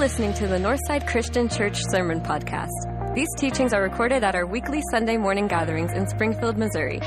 [0.00, 3.14] listening to the Northside Christian Church Sermon Podcast.
[3.14, 7.00] These teachings are recorded at our weekly Sunday morning gatherings in Springfield, Missouri.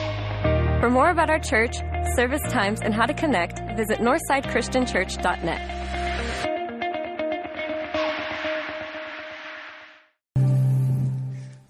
[0.79, 1.77] For more about our church,
[2.15, 5.79] service times, and how to connect, visit northsidechristianchurch.net.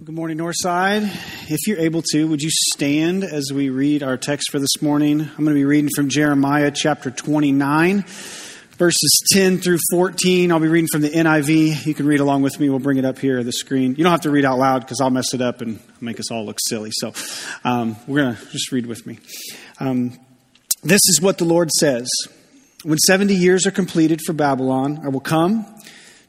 [0.04, 1.04] Good morning, Northside.
[1.50, 5.22] If you're able to, would you stand as we read our text for this morning?
[5.22, 8.04] I'm going to be reading from Jeremiah chapter 29
[8.84, 10.52] verses 10 through 14.
[10.52, 11.86] I'll be reading from the NIV.
[11.86, 12.70] You can read along with me.
[12.70, 13.96] We'll bring it up here on the screen.
[13.96, 16.30] You don't have to read out loud because I'll mess it up and make us
[16.30, 16.90] all look silly.
[16.92, 17.14] So
[17.64, 19.20] um, we're going to just read with me.
[19.80, 20.20] Um,
[20.84, 22.10] this is what the Lord says
[22.84, 25.66] When 70 years are completed for Babylon, I will come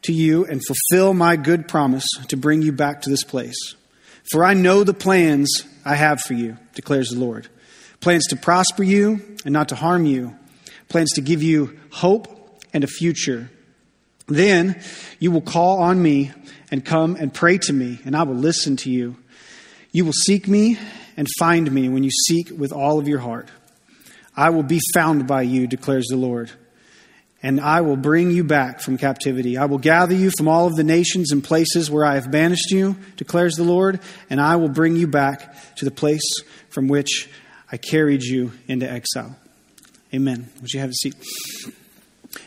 [0.02, 3.74] to you and fulfill my good promise to bring you back to this place.
[4.30, 5.50] For I know the plans
[5.84, 7.48] I have for you, declares the Lord
[7.98, 10.36] plans to prosper you and not to harm you,
[10.88, 12.33] plans to give you hope
[12.74, 13.48] and a future.
[14.26, 14.80] Then
[15.18, 16.32] you will call on me
[16.70, 19.16] and come and pray to me, and I will listen to you.
[19.92, 20.76] You will seek me
[21.16, 23.48] and find me when you seek with all of your heart.
[24.36, 26.50] I will be found by you, declares the Lord,
[27.42, 29.56] and I will bring you back from captivity.
[29.56, 32.72] I will gather you from all of the nations and places where I have banished
[32.72, 36.28] you, declares the Lord, and I will bring you back to the place
[36.70, 37.28] from which
[37.70, 39.36] I carried you into exile.
[40.12, 40.48] Amen.
[40.60, 41.14] Would you have a seat?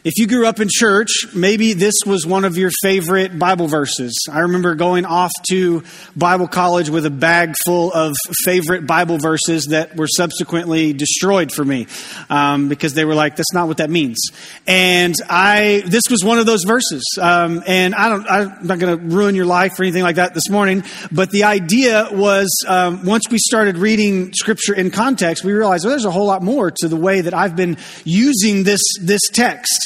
[0.04, 4.16] If you grew up in church, maybe this was one of your favorite Bible verses.
[4.32, 5.84] I remember going off to
[6.16, 8.16] Bible college with a bag full of
[8.46, 11.88] favorite Bible verses that were subsequently destroyed for me
[12.30, 14.18] um, because they were like, "That's not what that means."
[14.66, 17.04] And I, this was one of those verses.
[17.20, 20.34] Um, and I don't, I'm not going to ruin your life or anything like that
[20.34, 20.84] this morning.
[21.12, 25.92] But the idea was, um, once we started reading Scripture in context, we realized well,
[25.92, 29.77] there's a whole lot more to the way that I've been using this this text.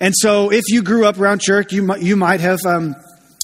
[0.00, 2.64] And so, if you grew up around church, you might, you might have.
[2.64, 2.96] Um,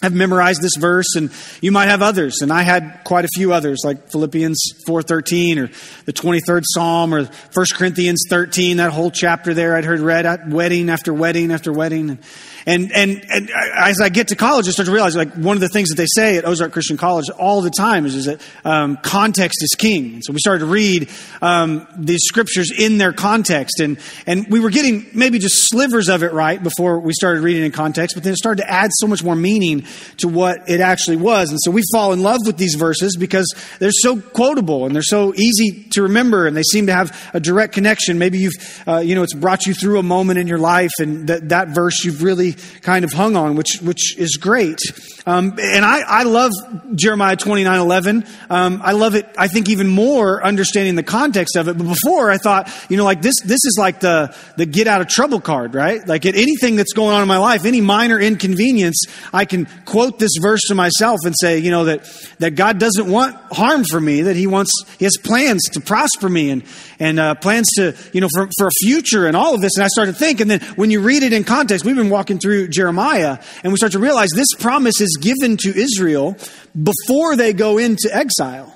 [0.03, 1.31] have memorized this verse and
[1.63, 5.71] you might have others and i had quite a few others like philippians 4.13 or
[6.05, 10.49] the 23rd psalm or 1 corinthians 13 that whole chapter there i'd heard read at
[10.49, 12.19] wedding after wedding after wedding
[12.67, 15.61] and, and, and, as I get to college, I start to realize like one of
[15.61, 18.41] the things that they say at Ozark Christian College all the time is, is that
[18.65, 20.15] um, context is king.
[20.15, 21.09] And so we started to read
[21.41, 23.79] um, these scriptures in their context.
[23.79, 27.63] And, and we were getting maybe just slivers of it right before we started reading
[27.63, 30.81] in context, but then it started to add so much more meaning to what it
[30.81, 31.51] actually was.
[31.51, 33.47] And so we fall in love with these verses because
[33.79, 37.39] they're so quotable and they're so easy to remember and they seem to have a
[37.39, 38.19] direct connection.
[38.19, 41.29] Maybe you've, uh, you know, it's brought you through a moment in your life and
[41.29, 44.81] that, that verse you've really kind of hung on, which, which is great.
[45.27, 46.53] Um, and I, I love
[46.95, 48.25] Jeremiah 29 11.
[48.49, 51.77] Um, I love it, I think, even more understanding the context of it.
[51.77, 55.01] But before, I thought, you know, like this, this is like the, the get out
[55.01, 56.07] of trouble card, right?
[56.07, 59.03] Like at anything that's going on in my life, any minor inconvenience,
[59.33, 62.09] I can quote this verse to myself and say, you know, that,
[62.39, 66.29] that God doesn't want harm for me, that He wants, He has plans to prosper
[66.29, 66.63] me and,
[66.99, 69.77] and uh, plans to, you know, for, for a future and all of this.
[69.77, 72.11] And I started to think, and then when you read it in context, we've been
[72.11, 76.37] walking through Jeremiah, and we start to realize this promise is given to Israel
[76.81, 78.73] before they go into exile.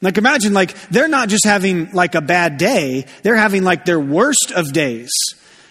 [0.00, 4.00] Like imagine like they're not just having like a bad day, they're having like their
[4.00, 5.10] worst of days.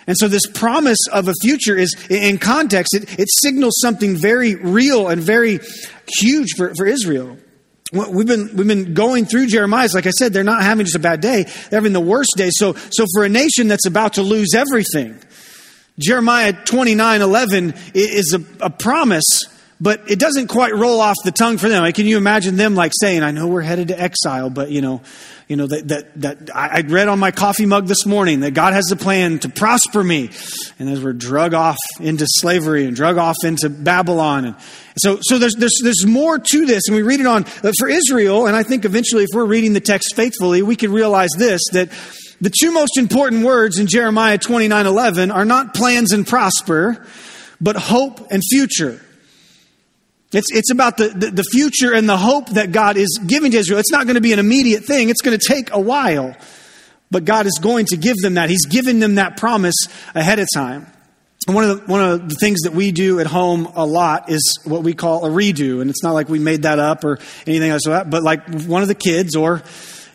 [0.08, 4.56] And so this promise of a future is in context, it, it signals something very
[4.56, 5.60] real and very
[6.20, 7.38] huge for, for Israel.
[7.91, 11.00] We've been, we've been going through Jeremiah's, like I said, they're not having just a
[11.00, 12.50] bad day, they're having the worst day.
[12.52, 15.19] So, so for a nation that's about to lose everything,
[16.00, 19.25] Jeremiah 29 11 is a, a promise,
[19.81, 21.81] but it doesn't quite roll off the tongue for them.
[21.81, 24.80] Like, can you imagine them like saying, I know we're headed to exile, but you
[24.80, 25.02] know,
[25.47, 28.74] you know, that, that, that I read on my coffee mug this morning that God
[28.74, 30.30] has a plan to prosper me.
[30.78, 34.46] And as we're drug off into slavery and drug off into Babylon.
[34.46, 34.56] And
[34.97, 36.84] so, so there's, there's, there's more to this.
[36.88, 39.81] And we read it on, for Israel, and I think eventually if we're reading the
[39.81, 41.90] text faithfully, we can realize this, that
[42.40, 47.03] the two most important words in Jeremiah 29 11 are not plans and prosper,
[47.59, 49.02] but hope and future.
[50.34, 53.58] It's, it's about the, the, the, future and the hope that God is giving to
[53.58, 53.80] Israel.
[53.80, 56.36] It's not going to be an immediate thing, it's going to take a while.
[57.10, 58.50] But God is going to give them that.
[58.50, 59.76] He's given them that promise
[60.16, 60.88] ahead of time.
[61.48, 64.60] One of, the, one of the things that we do at home a lot is
[64.64, 65.82] what we call a redo.
[65.82, 68.82] And it's not like we made that up or anything like that, but like one
[68.82, 69.64] of the kids or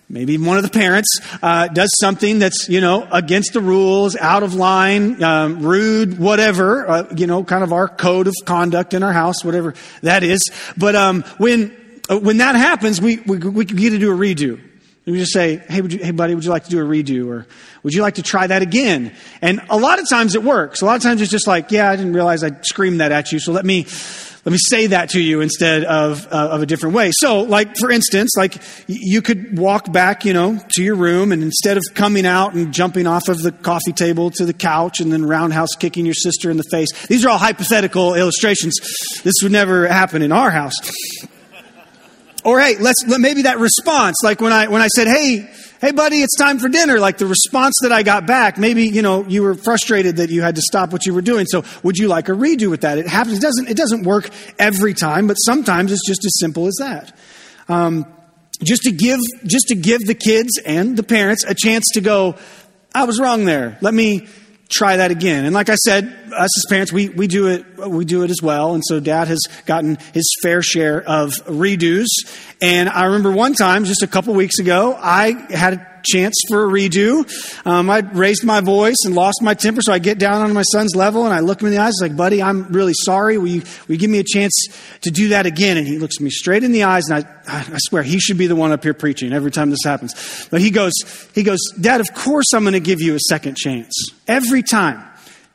[0.09, 4.43] maybe one of the parents uh, does something that's you know against the rules out
[4.43, 9.03] of line um, rude whatever uh, you know kind of our code of conduct in
[9.03, 10.43] our house whatever that is
[10.77, 11.75] but um, when
[12.09, 14.61] uh, when that happens we, we, we get to do a redo
[15.07, 17.29] We just say, hey, you, hey, buddy, would you like to do a redo?
[17.29, 17.47] Or
[17.85, 19.15] would you like to try that again?
[19.41, 20.83] And a lot of times it works.
[20.83, 23.31] A lot of times it's just like, yeah, I didn't realize I screamed that at
[23.31, 23.87] you, so let me,
[24.47, 27.11] let me say that to you instead of, uh, of a different way.
[27.13, 28.55] So, like, for instance, like,
[28.87, 32.73] you could walk back, you know, to your room, and instead of coming out and
[32.73, 36.49] jumping off of the coffee table to the couch and then roundhouse kicking your sister
[36.49, 38.79] in the face, these are all hypothetical illustrations.
[39.25, 40.77] This would never happen in our house.
[42.47, 45.51] Or hey, let's maybe that response, like when I when I said, "Hey,
[45.81, 49.03] hey, buddy, it's time for dinner." Like the response that I got back, maybe you
[49.03, 51.47] know you were frustrated that you had to stop what you were doing.
[51.47, 52.99] So, would you like a redo with that?
[52.99, 53.39] It happens.
[53.39, 53.69] It doesn't.
[53.69, 57.19] It doesn't work every time, but sometimes it's just as simple as that.
[57.69, 58.07] Um,
[58.63, 62.37] just to give, just to give the kids and the parents a chance to go.
[62.95, 63.77] I was wrong there.
[63.81, 64.29] Let me
[64.69, 65.45] try that again.
[65.45, 68.41] And like I said, us as parents, we, we do it we do it as
[68.43, 68.75] well.
[68.75, 72.07] And so dad has gotten his fair share of redos.
[72.61, 76.65] And I remember one time, just a couple weeks ago, I had a chance for
[76.65, 77.25] a redo.
[77.67, 80.63] Um, I raised my voice and lost my temper, so I get down on my
[80.63, 83.39] son's level and I look him in the eyes, like, buddy, I'm really sorry.
[83.39, 84.55] Will you, will you give me a chance
[85.03, 85.77] to do that again?
[85.77, 88.47] And he looks me straight in the eyes, and I, I swear he should be
[88.47, 90.49] the one up here preaching every time this happens.
[90.51, 90.93] But he goes,
[91.35, 93.95] he goes, Dad, of course I'm going to give you a second chance.
[94.27, 95.03] Every time.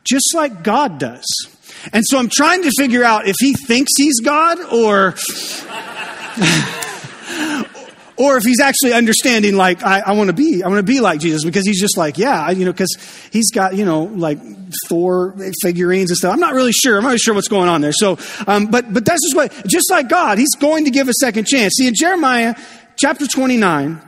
[0.04, 1.24] Just like God does.
[1.92, 5.14] And so I'm trying to figure out if he thinks he's God or.
[8.22, 11.00] or if he's actually understanding like i, I want to be i want to be
[11.00, 12.96] like jesus because he's just like yeah you know because
[13.32, 14.38] he's got you know like
[14.88, 17.80] thor figurines and stuff i'm not really sure i'm not really sure what's going on
[17.80, 21.08] there so um, but but that's just what just like god he's going to give
[21.08, 22.54] a second chance see in jeremiah
[22.96, 24.00] chapter 29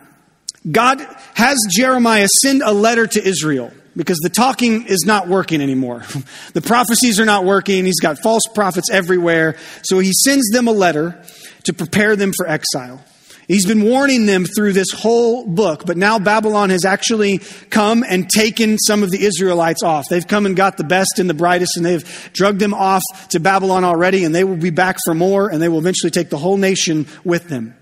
[0.71, 1.01] god
[1.35, 6.05] has jeremiah send a letter to israel because the talking is not working anymore.
[6.53, 7.85] the prophecies are not working.
[7.85, 9.57] He's got false prophets everywhere.
[9.83, 11.23] So he sends them a letter
[11.65, 13.05] to prepare them for exile.
[13.47, 17.39] He's been warning them through this whole book, but now Babylon has actually
[17.71, 20.09] come and taken some of the Israelites off.
[20.09, 23.41] They've come and got the best and the brightest, and they've drugged them off to
[23.41, 26.39] Babylon already, and they will be back for more, and they will eventually take the
[26.39, 27.75] whole nation with them.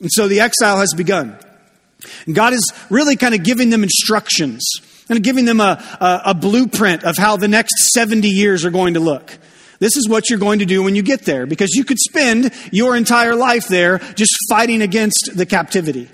[0.00, 1.38] And so the exile has begun.
[2.26, 4.64] And God is really kind of giving them instructions
[5.08, 8.94] and giving them a, a, a blueprint of how the next 70 years are going
[8.94, 9.38] to look.
[9.78, 12.52] This is what you're going to do when you get there because you could spend
[12.72, 16.08] your entire life there just fighting against the captivity.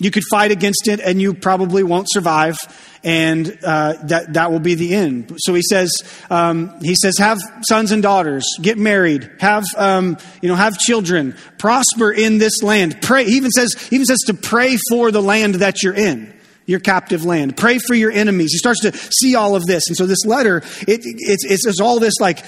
[0.00, 2.58] You could fight against it and you probably won't survive,
[3.04, 5.36] and uh, that that will be the end.
[5.38, 5.92] So he says,
[6.30, 7.38] um, he says, have
[7.68, 13.00] sons and daughters, get married, have um, you know, have children, prosper in this land.
[13.02, 13.24] Pray.
[13.24, 16.34] He even says, he even says to pray for the land that you're in
[16.66, 17.56] your captive land.
[17.56, 18.50] Pray for your enemies.
[18.52, 19.84] He starts to see all of this.
[19.88, 20.58] And so this letter,
[20.88, 22.44] it, it's, it's all this like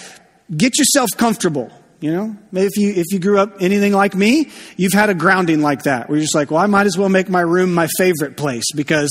[0.54, 1.70] get yourself comfortable.
[1.98, 5.62] You know, if you if you grew up anything like me, you've had a grounding
[5.62, 7.88] like that where you're just like, well, I might as well make my room my
[7.96, 9.10] favorite place because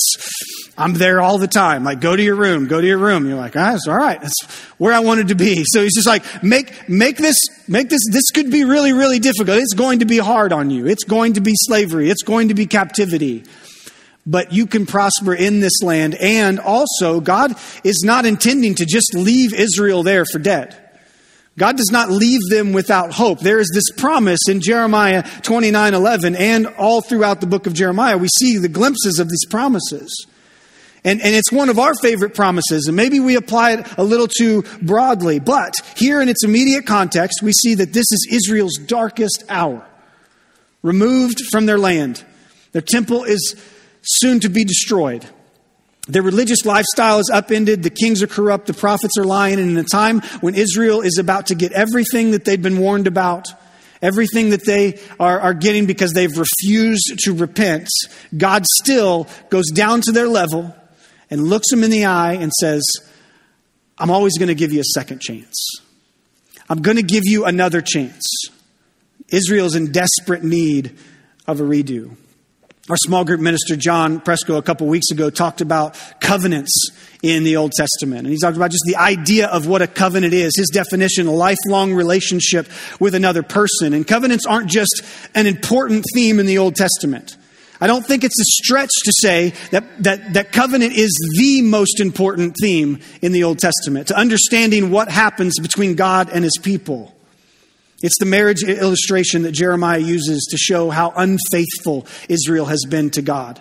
[0.78, 1.84] I'm there all the time.
[1.84, 3.28] Like, go to your room, go to your room.
[3.28, 4.22] You're like, ah, it's all right.
[4.22, 4.40] That's
[4.78, 5.64] where I wanted to be.
[5.76, 7.38] So he's just like, make make this
[7.68, 8.02] make this.
[8.12, 9.58] This could be really really difficult.
[9.58, 10.86] It's going to be hard on you.
[10.86, 12.12] It's going to be slavery.
[12.12, 13.46] It's going to be captivity
[14.28, 16.16] but you can prosper in this land.
[16.16, 17.54] And also, God
[17.84, 20.85] is not intending to just leave Israel there for dead.
[21.57, 23.40] God does not leave them without hope.
[23.40, 28.18] There is this promise in Jeremiah 29 11, and all throughout the book of Jeremiah,
[28.18, 30.28] we see the glimpses of these promises.
[31.06, 34.28] And, and it's one of our favorite promises, and maybe we apply it a little
[34.28, 35.40] too broadly.
[35.40, 39.86] But here in its immediate context, we see that this is Israel's darkest hour.
[40.82, 42.25] Removed from their land.
[42.72, 43.56] Their temple is
[44.01, 45.25] soon to be destroyed.
[46.08, 49.78] Their religious lifestyle is upended, the kings are corrupt, the prophets are lying, and in
[49.78, 53.48] a time when Israel is about to get everything that they've been warned about,
[54.04, 57.90] everything that they are, are getting because they've refused to repent,
[58.38, 60.76] God still goes down to their level
[61.32, 62.84] and looks them in the eye and says,
[63.98, 65.82] I'm always going to give you a second chance.
[66.70, 68.24] I'm going to give you another chance.
[69.30, 70.98] Israel's in desperate need
[71.48, 72.16] of a redo.
[72.88, 76.92] Our small group minister, John Presco, a couple weeks ago talked about covenants
[77.24, 78.20] in the Old Testament.
[78.20, 81.32] And he talked about just the idea of what a covenant is, his definition, a
[81.32, 82.68] lifelong relationship
[83.00, 83.96] with another person.
[83.96, 85.01] And covenants aren't just
[85.34, 87.38] an important theme in the Old Testament.
[87.82, 92.00] I don't think it's a stretch to say that, that, that covenant is the most
[92.00, 97.14] important theme in the Old Testament, to understanding what happens between God and his people.
[98.06, 103.24] It's the marriage illustration that Jeremiah uses to show how unfaithful Israel has been to
[103.24, 103.60] God.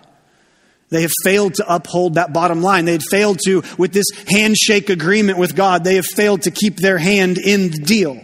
[0.91, 2.85] They have failed to uphold that bottom line.
[2.85, 6.77] They had failed to, with this handshake agreement with God, they have failed to keep
[6.77, 8.21] their hand in the deal.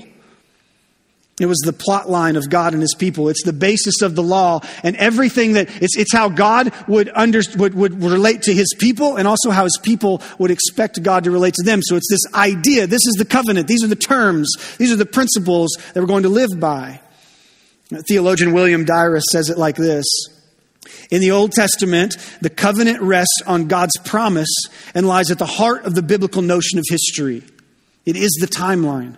[1.40, 3.30] It was the plot line of God and his people.
[3.30, 7.40] It's the basis of the law and everything that it's, it's how God would, under,
[7.56, 11.30] would, would relate to his people and also how his people would expect God to
[11.30, 11.80] relate to them.
[11.82, 12.87] So it's this idea.
[12.87, 13.68] This is the covenant.
[13.68, 14.50] These are the terms.
[14.76, 17.00] These are the principles that we're going to live by.
[18.06, 20.04] Theologian William Dyrness says it like this.
[21.11, 24.54] In the Old Testament, the covenant rests on God's promise
[24.94, 27.42] and lies at the heart of the biblical notion of history.
[28.04, 29.16] It is the timeline.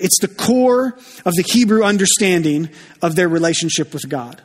[0.00, 2.70] It's the core of the Hebrew understanding
[3.02, 4.40] of their relationship with God.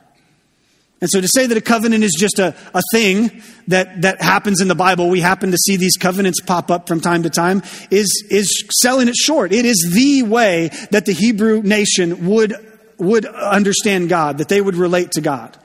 [0.99, 4.61] And so to say that a covenant is just a, a thing that, that happens
[4.61, 7.61] in the Bible, we happen to see these covenants pop up from time to time,
[7.91, 9.53] is, is selling it short.
[9.53, 12.55] It is the way that the Hebrew nation would,
[12.97, 15.55] would understand God, that they would relate to God.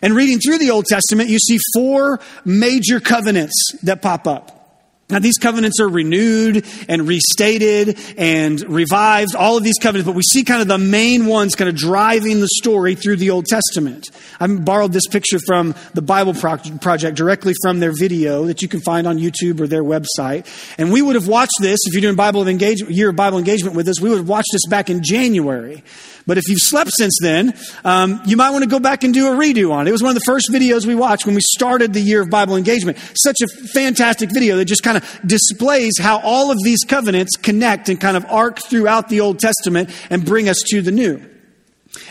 [0.00, 4.57] And reading through the Old Testament, you see four major covenants that pop up.
[5.10, 10.20] Now, these covenants are renewed and restated and revived, all of these covenants, but we
[10.22, 14.10] see kind of the main ones kind of driving the story through the Old Testament.
[14.38, 18.80] I borrowed this picture from the Bible Project directly from their video that you can
[18.80, 20.46] find on YouTube or their website.
[20.76, 23.76] And we would have watched this, if you're doing Bible engagement, year of Bible engagement
[23.76, 25.82] with us, we would have watched this back in January.
[26.26, 27.54] But if you've slept since then,
[27.86, 29.88] um, you might want to go back and do a redo on it.
[29.88, 32.28] It was one of the first videos we watched when we started the year of
[32.28, 32.98] Bible engagement.
[33.14, 37.88] Such a fantastic video that just kind of displays how all of these covenants connect
[37.88, 41.22] and kind of arc throughout the Old Testament and bring us to the New.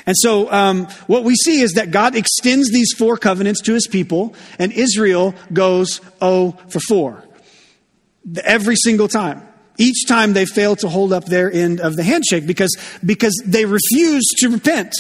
[0.06, 3.88] And so, um, what we see is that God extends these four covenants to his
[3.88, 7.24] people, and Israel goes oh for four
[8.44, 9.48] every single time.
[9.78, 12.76] Each time they fail to hold up their end of the handshake because,
[13.06, 14.96] because they refuse to repent.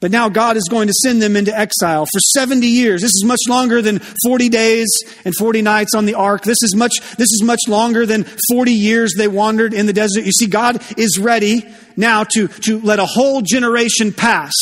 [0.00, 3.02] But now God is going to send them into exile for 70 years.
[3.02, 4.88] This is much longer than 40 days
[5.26, 6.42] and 40 nights on the ark.
[6.42, 10.24] This is much, this is much longer than 40 years they wandered in the desert.
[10.24, 11.66] You see, God is ready
[11.96, 14.54] now to, to let a whole generation pass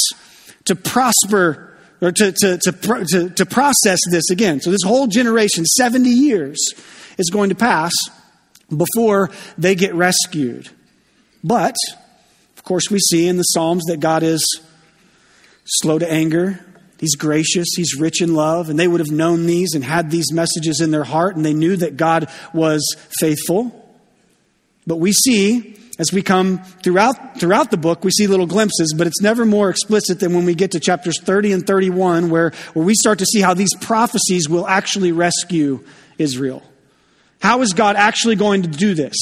[0.64, 2.72] to prosper or to, to, to,
[3.08, 4.60] to, to process this again.
[4.60, 6.58] So this whole generation, 70 years,
[7.16, 7.92] is going to pass
[8.76, 10.68] before they get rescued.
[11.44, 11.76] But,
[12.56, 14.44] of course, we see in the Psalms that God is
[15.68, 16.64] slow to anger.
[16.98, 17.68] He's gracious.
[17.76, 18.70] He's rich in love.
[18.70, 21.54] And they would have known these and had these messages in their heart, and they
[21.54, 22.84] knew that God was
[23.20, 23.74] faithful.
[24.86, 29.06] But we see, as we come throughout, throughout the book, we see little glimpses, but
[29.06, 32.84] it's never more explicit than when we get to chapters 30 and 31, where, where
[32.84, 35.84] we start to see how these prophecies will actually rescue
[36.16, 36.62] Israel.
[37.40, 39.14] How is God actually going to do this?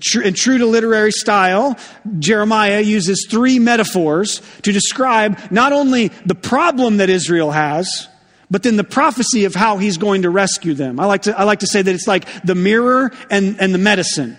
[0.00, 1.78] Tr- true to literary style,
[2.18, 8.08] Jeremiah uses three metaphors to describe not only the problem that Israel has,
[8.50, 10.98] but then the prophecy of how he's going to rescue them.
[10.98, 13.78] I like to, I like to say that it's like the mirror and, and the
[13.78, 14.36] medicine.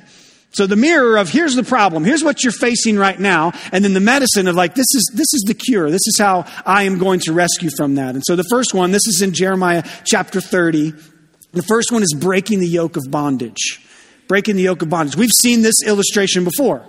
[0.52, 3.94] So the mirror of here's the problem, here's what you're facing right now, and then
[3.94, 5.92] the medicine of like this is this is the cure.
[5.92, 8.16] This is how I am going to rescue from that.
[8.16, 10.94] And so the first one, this is in Jeremiah chapter 30,
[11.52, 13.87] the first one is breaking the yoke of bondage.
[14.28, 15.16] Breaking the yoke of bondage.
[15.16, 16.86] We've seen this illustration before.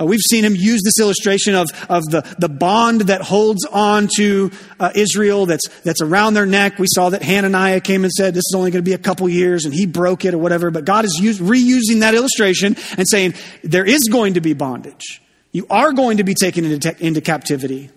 [0.00, 4.08] Uh, we've seen him use this illustration of, of the, the bond that holds on
[4.16, 6.78] to uh, Israel that's, that's around their neck.
[6.78, 9.28] We saw that Hananiah came and said, This is only going to be a couple
[9.28, 10.70] years, and he broke it or whatever.
[10.70, 15.20] But God is use, reusing that illustration and saying, There is going to be bondage.
[15.52, 17.90] You are going to be taken into, into captivity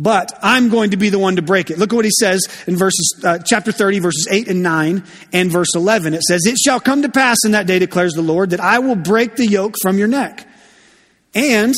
[0.00, 1.78] but I'm going to be the one to break it.
[1.78, 5.04] Look at what he says in verses, uh, chapter 30, verses 8 and 9,
[5.34, 6.14] and verse 11.
[6.14, 8.78] It says, It shall come to pass in that day, declares the Lord, that I
[8.78, 10.48] will break the yoke from your neck.
[11.34, 11.74] And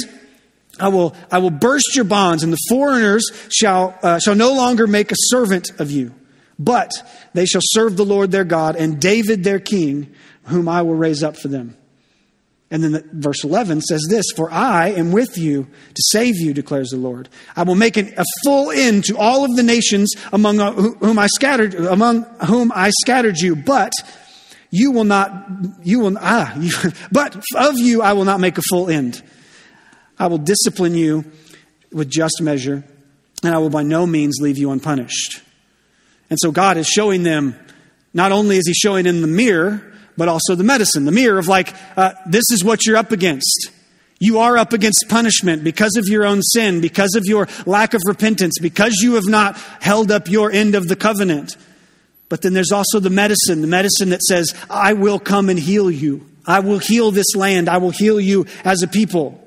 [0.78, 4.86] I will, I will burst your bonds, and the foreigners shall, uh, shall no longer
[4.86, 6.14] make a servant of you,
[6.60, 6.92] but
[7.34, 10.14] they shall serve the Lord their God and David their king,
[10.44, 11.76] whom I will raise up for them.
[12.72, 16.54] And then the, verse 11 says this For I am with you to save you,
[16.54, 17.28] declares the Lord.
[17.54, 21.18] I will make an, a full end to all of the nations among uh, whom
[21.18, 23.92] I scattered, among whom I scattered you, but
[24.70, 25.50] you will not,
[25.82, 26.72] you will, ah, you,
[27.12, 29.22] but of you I will not make a full end.
[30.18, 31.26] I will discipline you
[31.92, 32.82] with just measure,
[33.44, 35.42] and I will by no means leave you unpunished.
[36.30, 37.54] And so God is showing them,
[38.14, 41.48] not only is He showing in the mirror, but also the medicine, the mirror of
[41.48, 43.70] like, uh, this is what you're up against.
[44.18, 48.00] You are up against punishment because of your own sin, because of your lack of
[48.06, 51.56] repentance, because you have not held up your end of the covenant.
[52.28, 55.90] But then there's also the medicine, the medicine that says, I will come and heal
[55.90, 56.24] you.
[56.46, 57.68] I will heal this land.
[57.68, 59.41] I will heal you as a people.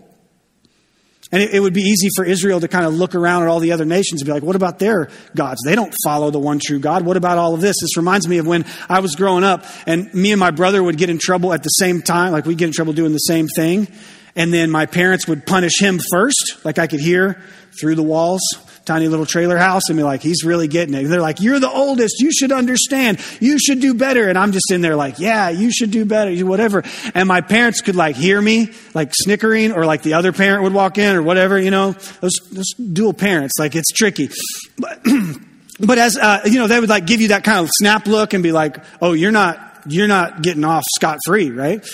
[1.36, 3.60] And it, it, would be easy for Israel to kind of look around at all
[3.60, 5.60] the other nations and be like, what about their gods?
[5.66, 7.06] They don't follow the one true God.
[7.06, 7.76] What about all of this?
[7.82, 10.98] This reminds me of when I was growing up and me and my brother would
[10.98, 13.50] get in trouble at the same time, like we'd get in trouble doing the same
[13.50, 13.90] thing.
[14.38, 17.44] And then my parents would punish him first, like I could hear
[17.82, 18.40] through the walls,
[18.86, 21.04] tiny little trailer house, and be like, he's really getting it.
[21.04, 22.20] They're like, you're the oldest.
[22.20, 23.20] You should understand.
[23.40, 24.30] You should do better.
[24.30, 26.84] And I'm just in there like, yeah, you should do better, whatever.
[27.14, 30.74] And my parents could like hear me, like snickering, or like the other parent would
[30.74, 34.30] walk in or whatever, you know, those, those dual parents, like it's tricky.
[34.78, 35.02] But,
[35.80, 38.34] but as, uh, you know, they would like give you that kind of snap look
[38.34, 41.86] and be like, oh, you're not, you're not getting off scot free, right?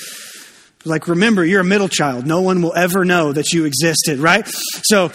[0.83, 2.25] Like, remember, you're a middle child.
[2.25, 4.48] No one will ever know that you existed, right?
[4.48, 5.12] So,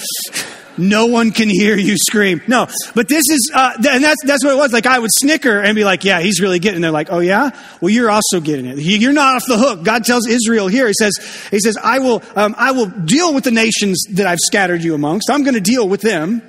[0.78, 2.42] no one can hear you scream.
[2.47, 4.73] No, but this is, uh, and that's, that's what it was.
[4.73, 6.83] Like, I would snicker and be like, yeah, he's really getting it.
[6.83, 7.50] They're like, oh yeah?
[7.80, 8.78] Well, you're also getting it.
[8.78, 9.85] You're not off the hook.
[9.85, 11.14] God tells Israel here, he says,
[11.50, 14.95] he says, I will, um, I will deal with the nations that I've scattered you
[14.95, 15.30] amongst.
[15.30, 16.42] I'm going to deal with them,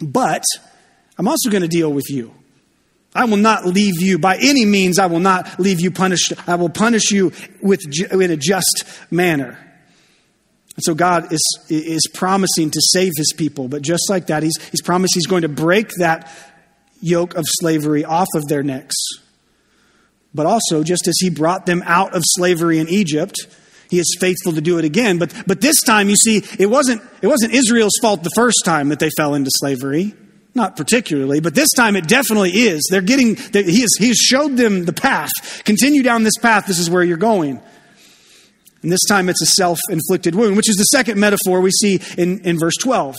[0.00, 0.44] but
[1.18, 2.34] I'm also going to deal with you.
[3.14, 4.98] I will not leave you by any means.
[4.98, 6.32] I will not leave you punished.
[6.48, 9.58] I will punish you with in a just manner.
[10.74, 14.56] And so God is is promising to save His people, but just like that, He's
[14.70, 16.30] He's promised He's going to break that
[17.00, 18.96] yoke of slavery off of their necks.
[20.34, 23.36] But also, just as He brought them out of slavery in Egypt,
[23.90, 25.18] He is faithful to do it again.
[25.18, 28.88] But but this time, you see, it wasn't it wasn't Israel's fault the first time
[28.88, 30.14] that they fell into slavery.
[30.54, 32.86] Not particularly, but this time it definitely is.
[32.90, 35.30] They're getting, they, he, has, he has showed them the path.
[35.64, 37.58] Continue down this path, this is where you're going.
[38.82, 42.00] And this time it's a self inflicted wound, which is the second metaphor we see
[42.18, 43.16] in, in verse 12.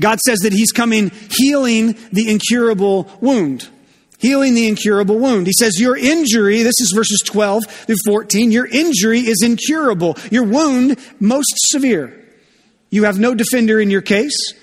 [0.00, 3.68] God says that He's coming healing the incurable wound.
[4.18, 5.46] Healing the incurable wound.
[5.46, 10.16] He says, Your injury, this is verses 12 through 14, your injury is incurable.
[10.30, 12.14] Your wound, most severe.
[12.90, 14.54] You have no defender in your case.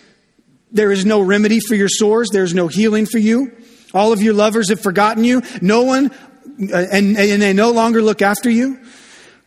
[0.72, 2.30] There is no remedy for your sores.
[2.32, 3.56] There's no healing for you.
[3.94, 5.42] All of your lovers have forgotten you.
[5.62, 8.80] No one, uh, and, and they no longer look after you.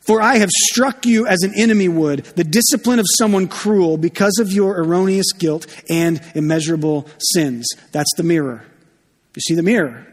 [0.08, 4.38] For I have struck you as an enemy would, the discipline of someone cruel because
[4.40, 7.68] of your erroneous guilt and immeasurable sins.
[7.92, 8.64] That's the mirror.
[9.36, 10.06] You see the mirror.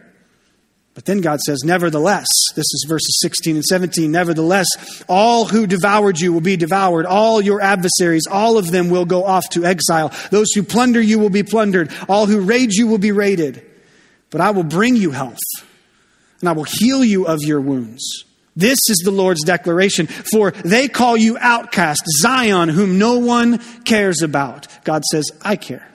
[0.95, 4.67] But then God says, Nevertheless, this is verses 16 and 17, nevertheless,
[5.07, 7.05] all who devoured you will be devoured.
[7.05, 10.13] All your adversaries, all of them will go off to exile.
[10.29, 11.89] Those who plunder you will be plundered.
[12.09, 13.65] All who raid you will be raided.
[14.29, 15.39] But I will bring you health,
[16.41, 18.25] and I will heal you of your wounds.
[18.55, 20.07] This is the Lord's declaration.
[20.07, 24.67] For they call you outcast, Zion, whom no one cares about.
[24.83, 25.87] God says, I care.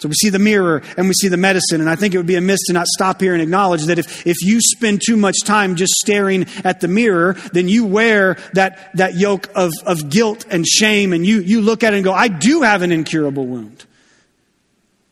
[0.00, 1.80] So we see the mirror and we see the medicine.
[1.82, 3.98] And I think it would be a amiss to not stop here and acknowledge that
[3.98, 8.38] if, if you spend too much time just staring at the mirror, then you wear
[8.54, 12.04] that, that yoke of, of guilt and shame and you, you look at it and
[12.04, 13.84] go, I do have an incurable wound.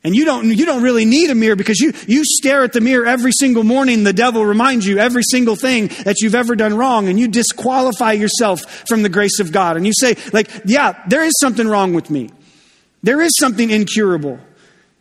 [0.05, 2.81] And you don't, you don't really need a mirror because you, you stare at the
[2.81, 4.05] mirror every single morning.
[4.05, 8.13] The devil reminds you every single thing that you've ever done wrong and you disqualify
[8.13, 9.77] yourself from the grace of God.
[9.77, 12.31] And you say, like, yeah, there is something wrong with me.
[13.03, 14.39] There is something incurable.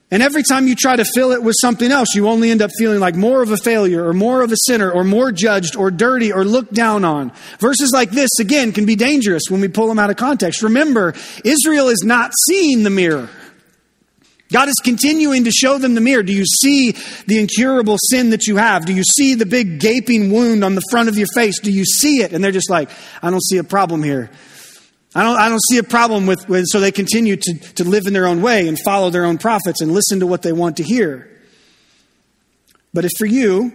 [0.10, 2.72] And every time you try to fill it with something else, you only end up
[2.78, 5.92] feeling like more of a failure or more of a sinner or more judged or
[5.92, 7.34] dirty or looked down on.
[7.60, 10.64] Verses like this, again, can be dangerous when we pull them out of context.
[10.64, 13.30] Remember, Israel is not seeing the mirror.
[14.52, 16.24] God is continuing to show them the mirror.
[16.24, 16.94] Do you see
[17.26, 18.86] the incurable sin that you have?
[18.86, 21.60] Do you see the big gaping wound on the front of your face?
[21.60, 22.32] Do you see it?
[22.32, 22.90] And they're just like,
[23.22, 24.30] I don't see a problem here.
[25.14, 28.04] I don't, I don't see a problem with, with, so they continue to, to live
[28.06, 30.78] in their own way and follow their own prophets and listen to what they want
[30.78, 31.30] to hear.
[32.94, 33.74] But if for you,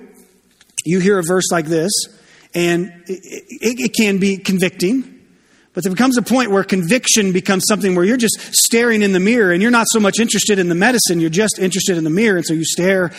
[0.84, 1.90] you hear a verse like this,
[2.54, 5.11] and it, it, it can be convicting,
[5.74, 9.20] but there becomes a point where conviction becomes something where you're just staring in the
[9.20, 12.10] mirror and you're not so much interested in the medicine, you're just interested in the
[12.10, 12.36] mirror.
[12.36, 13.12] And so you stare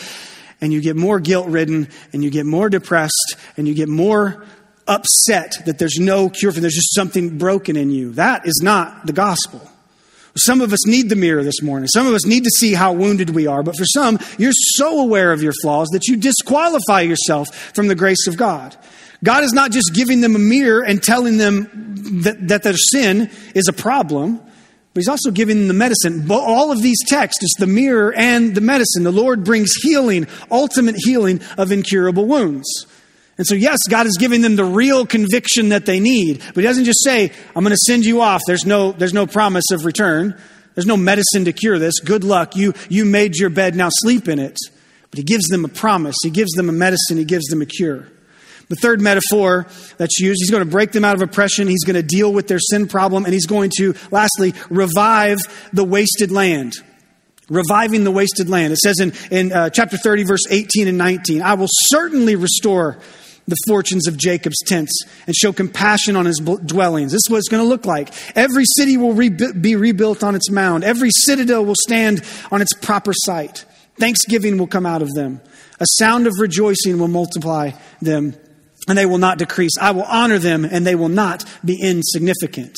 [0.61, 4.45] and you get more guilt ridden and you get more depressed and you get more
[4.87, 8.11] upset that there's no cure for there's just something broken in you.
[8.13, 9.69] That is not the gospel.
[10.35, 11.87] Some of us need the mirror this morning.
[11.87, 13.61] Some of us need to see how wounded we are.
[13.61, 17.95] But for some, you're so aware of your flaws that you disqualify yourself from the
[17.95, 18.75] grace of God.
[19.23, 23.31] God is not just giving them a mirror and telling them that, that their sin
[23.55, 26.29] is a problem, but He's also giving them the medicine.
[26.29, 29.03] All of these texts is the mirror and the medicine.
[29.03, 32.86] The Lord brings healing, ultimate healing of incurable wounds.
[33.38, 36.63] And so, yes, God is giving them the real conviction that they need, but He
[36.63, 38.41] doesn't just say, I'm going to send you off.
[38.45, 40.38] There's no, there's no promise of return.
[40.75, 41.99] There's no medicine to cure this.
[41.99, 42.55] Good luck.
[42.55, 44.57] You, you made your bed, now sleep in it.
[45.09, 46.15] But He gives them a promise.
[46.23, 47.17] He gives them a medicine.
[47.17, 48.07] He gives them a cure.
[48.69, 51.67] The third metaphor that's used, He's going to break them out of oppression.
[51.67, 53.26] He's going to deal with their sin problem.
[53.26, 55.39] And He's going to, lastly, revive
[55.71, 56.73] the wasted land
[57.49, 58.71] reviving the wasted land.
[58.71, 62.99] It says in, in uh, chapter 30, verse 18 and 19, I will certainly restore
[63.47, 64.93] the fortunes of Jacob's tents
[65.28, 67.12] and show compassion on his dwellings.
[67.12, 68.13] This is what it's going to look like.
[68.38, 70.84] Every city will be rebuilt on its mound.
[70.84, 73.65] Every citadel will stand on its proper site.
[73.97, 75.41] Thanksgiving will come out of them.
[75.80, 77.71] A sound of rejoicing will multiply
[78.02, 78.36] them,
[78.88, 79.74] and they will not decrease.
[79.80, 82.76] I will honor them, and they will not be insignificant.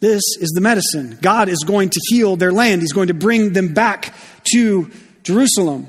[0.00, 1.18] This is the medicine.
[1.20, 2.80] God is going to heal their land.
[2.80, 4.14] He's going to bring them back
[4.52, 4.90] to
[5.22, 5.88] Jerusalem.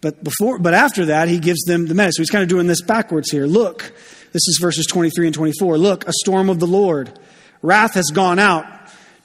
[0.00, 2.22] But before, but after that, he gives them the medicine.
[2.22, 3.46] He's kind of doing this backwards here.
[3.46, 3.92] Look,
[4.32, 5.78] this is verses 23 and 24.
[5.78, 7.18] Look, a storm of the Lord.
[7.62, 8.66] Wrath has gone out,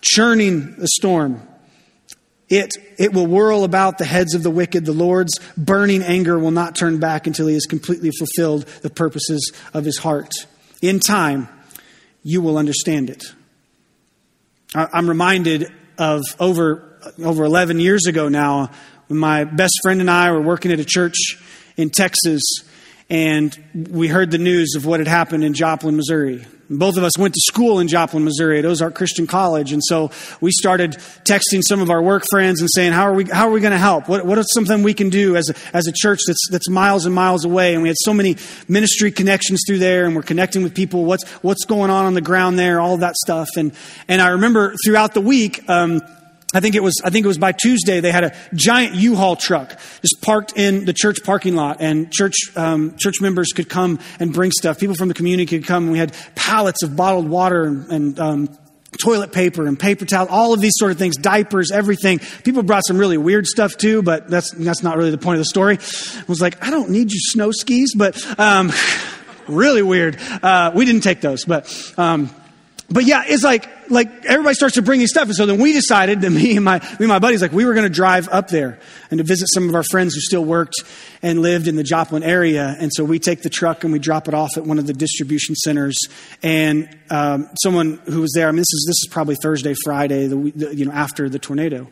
[0.02, 1.48] churning the storm.
[2.52, 4.86] It, it will whirl about the heads of the wicked.
[4.86, 9.54] The Lord's burning anger will not turn back until he has completely fulfilled the purposes
[9.74, 10.34] of his heart.
[10.82, 11.48] In time,
[12.24, 13.24] you will understand it.
[14.76, 18.70] I'm reminded of over, over 11 years ago now,
[19.08, 21.16] when my best friend and I were working at a church
[21.78, 22.42] in Texas,
[23.10, 26.46] and we heard the news of what had happened in Joplin, Missouri.
[26.72, 29.74] Both of us went to school in Joplin, Missouri at Ozark Christian College.
[29.74, 30.92] And so we started
[31.24, 33.72] texting some of our work friends and saying, how are we, how are we going
[33.72, 34.08] to help?
[34.08, 37.06] What, what is something we can do as a, as a church that's, that's miles
[37.06, 37.74] and miles away?
[37.74, 41.04] And we had so many ministry connections through there and we're connecting with people.
[41.06, 42.80] What's, what's going on on the ground there?
[42.80, 43.50] All that stuff.
[43.58, 43.74] And,
[44.08, 46.02] and I remember throughout the week, um,
[46.54, 49.38] I think it was, I think it was by Tuesday, they had a giant U-Haul
[49.38, 54.00] truck just parked in the church parking lot and church, um, church members could come
[54.20, 54.80] and bring stuff.
[54.80, 58.58] People from the community could come we had pallets of bottled water and, and um,
[59.02, 62.20] toilet paper and paper towel, all of these sort of things, diapers, everything.
[62.44, 65.42] People brought some really weird stuff too, but that's, that's not really the point of
[65.42, 65.78] the story.
[65.78, 68.72] I was like, I don't need your snow skis, but, um,
[69.48, 70.18] really weird.
[70.44, 72.30] Uh, we didn't take those, but, um,
[72.92, 75.26] but yeah, it's like, like everybody starts to bring these stuff.
[75.26, 77.66] And so then we decided that me and my, me and my buddies, like we
[77.66, 80.44] were going to drive up there and to visit some of our friends who still
[80.44, 80.76] worked
[81.22, 82.76] and lived in the Joplin area.
[82.80, 84.94] And so we take the truck and we drop it off at one of the
[84.94, 85.98] distribution centers.
[86.44, 90.28] And um, someone who was there, I mean, this is, this is probably Thursday, Friday,
[90.28, 91.88] the, the, you know, after the tornado.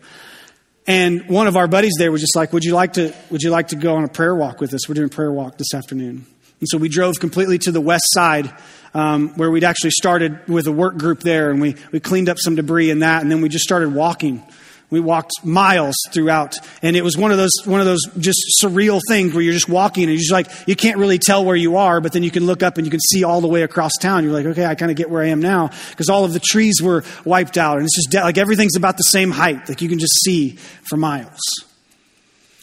[0.88, 3.52] And one of our buddies there was just like, would you like to, would you
[3.52, 4.90] like to go on a prayer walk with us?
[4.90, 6.26] We're doing a prayer walk this afternoon.
[6.60, 8.52] And so we drove completely to the west side
[8.93, 12.38] um, where we'd actually started with a work group there and we, we cleaned up
[12.39, 14.43] some debris in that and then we just started walking.
[14.91, 18.99] We walked miles throughout and it was one of those, one of those just surreal
[19.08, 21.78] things where you're just walking and you're just like, you can't really tell where you
[21.78, 23.91] are, but then you can look up and you can see all the way across
[23.99, 24.23] town.
[24.23, 26.39] You're like, okay, I kind of get where I am now because all of the
[26.39, 29.69] trees were wiped out and it's just de- like everything's about the same height.
[29.69, 30.56] Like you can just see
[30.89, 31.39] for miles.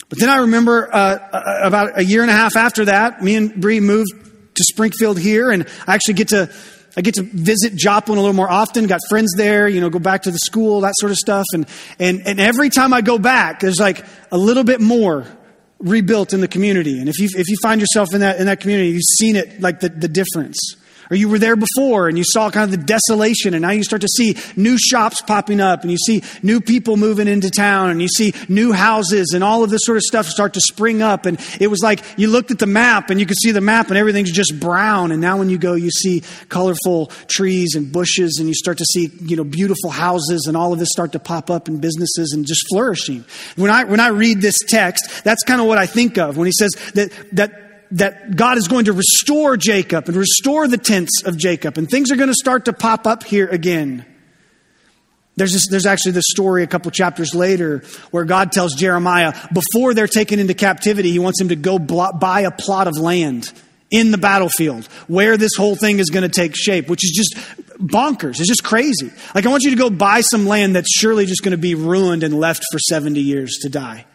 [0.08, 3.36] But then I remember uh, uh about a year and a half after that, me
[3.36, 4.25] and Bree moved
[4.56, 6.50] to Springfield here, and I actually get to
[6.96, 8.86] I get to visit Joplin a little more often.
[8.86, 11.44] Got friends there, you know, go back to the school, that sort of stuff.
[11.52, 11.66] And
[11.98, 15.26] and and every time I go back, there's like a little bit more
[15.78, 16.98] rebuilt in the community.
[16.98, 19.60] And if you if you find yourself in that in that community, you've seen it
[19.60, 20.58] like the, the difference.
[21.10, 23.84] Or you were there before and you saw kind of the desolation and now you
[23.84, 27.90] start to see new shops popping up and you see new people moving into town
[27.90, 31.02] and you see new houses and all of this sort of stuff start to spring
[31.02, 31.26] up.
[31.26, 33.88] And it was like you looked at the map and you could see the map
[33.88, 35.12] and everything's just brown.
[35.12, 38.84] And now when you go, you see colorful trees and bushes and you start to
[38.84, 42.32] see, you know, beautiful houses and all of this start to pop up in businesses
[42.32, 43.24] and just flourishing.
[43.56, 46.46] When I, when I read this text, that's kind of what I think of when
[46.46, 51.22] he says that, that that God is going to restore Jacob and restore the tents
[51.24, 54.04] of Jacob, and things are going to start to pop up here again.
[55.36, 59.92] There's, this, there's actually this story a couple chapters later where God tells Jeremiah before
[59.92, 63.52] they're taken into captivity, he wants him to go buy a plot of land
[63.90, 67.58] in the battlefield where this whole thing is going to take shape, which is just
[67.78, 68.40] bonkers.
[68.40, 69.12] It's just crazy.
[69.34, 71.74] Like, I want you to go buy some land that's surely just going to be
[71.74, 74.06] ruined and left for 70 years to die.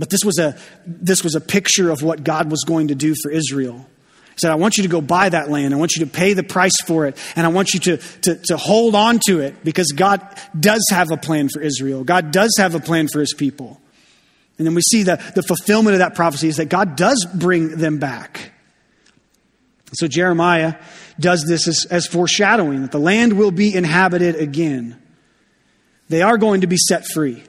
[0.00, 3.14] But this was a, this was a picture of what God was going to do
[3.22, 3.86] for Israel.
[4.30, 5.74] He said, I want you to go buy that land.
[5.74, 7.18] I want you to pay the price for it.
[7.36, 10.26] And I want you to, to, to hold on to it because God
[10.58, 12.02] does have a plan for Israel.
[12.02, 13.78] God does have a plan for his people.
[14.56, 17.76] And then we see the, the fulfillment of that prophecy is that God does bring
[17.76, 18.52] them back.
[19.92, 20.76] So Jeremiah
[21.18, 24.98] does this as, as foreshadowing that the land will be inhabited again.
[26.08, 27.44] They are going to be set free.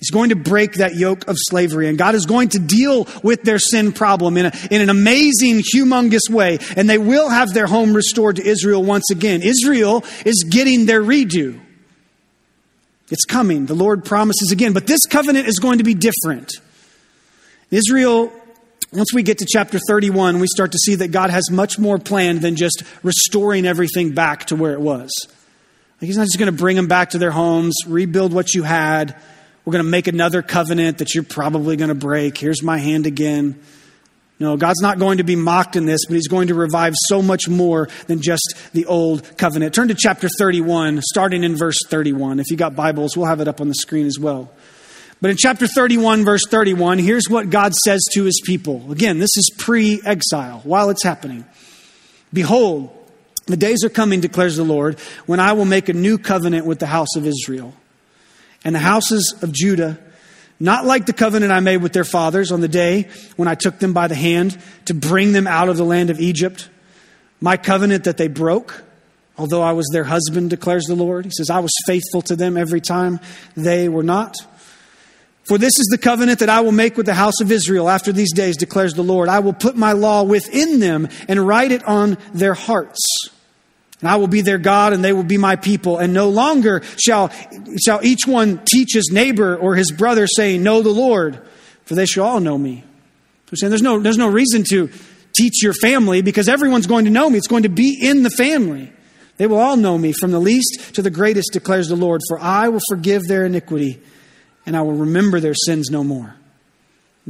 [0.00, 3.42] He's going to break that yoke of slavery, and God is going to deal with
[3.42, 7.66] their sin problem in, a, in an amazing, humongous way, and they will have their
[7.66, 9.42] home restored to Israel once again.
[9.42, 11.60] Israel is getting their redo.
[13.10, 13.66] It's coming.
[13.66, 16.50] The Lord promises again, but this covenant is going to be different.
[17.70, 18.32] Israel,
[18.94, 21.98] once we get to chapter 31, we start to see that God has much more
[21.98, 25.10] planned than just restoring everything back to where it was.
[26.00, 29.20] He's not just going to bring them back to their homes, rebuild what you had
[29.70, 32.36] we're going to make another covenant that you're probably going to break.
[32.36, 33.62] Here's my hand again.
[34.40, 37.22] No, God's not going to be mocked in this, but He's going to revive so
[37.22, 39.72] much more than just the old covenant.
[39.72, 42.40] Turn to chapter 31, starting in verse 31.
[42.40, 44.50] If you got Bibles, we'll have it up on the screen as well.
[45.20, 48.90] But in chapter 31, verse 31, here's what God says to His people.
[48.90, 51.44] Again, this is pre exile, while it's happening.
[52.32, 52.90] Behold,
[53.46, 56.80] the days are coming, declares the Lord, when I will make a new covenant with
[56.80, 57.72] the house of Israel
[58.64, 59.98] and the houses of Judah
[60.60, 63.78] not like the covenant I made with their fathers on the day when I took
[63.78, 66.68] them by the hand to bring them out of the land of Egypt.
[67.40, 68.84] My covenant that they broke,
[69.38, 71.24] although I was their husband, declares the Lord.
[71.24, 73.20] He says, I was faithful to them every time
[73.56, 74.36] they were not.
[75.44, 78.12] For this is the covenant that I will make with the house of Israel after
[78.12, 79.30] these days, declares the Lord.
[79.30, 83.00] I will put my law within them and write it on their hearts.
[84.00, 85.98] And I will be their God, and they will be my people.
[85.98, 87.30] And no longer shall,
[87.84, 91.40] shall each one teach his neighbor or his brother, saying, Know the Lord,
[91.84, 92.84] for they shall all know me.
[93.46, 94.90] So saying there's no, there's no reason to
[95.36, 97.36] teach your family because everyone's going to know me.
[97.36, 98.92] It's going to be in the family.
[99.36, 102.20] They will all know me, from the least to the greatest, declares the Lord.
[102.28, 104.00] For I will forgive their iniquity,
[104.66, 106.36] and I will remember their sins no more.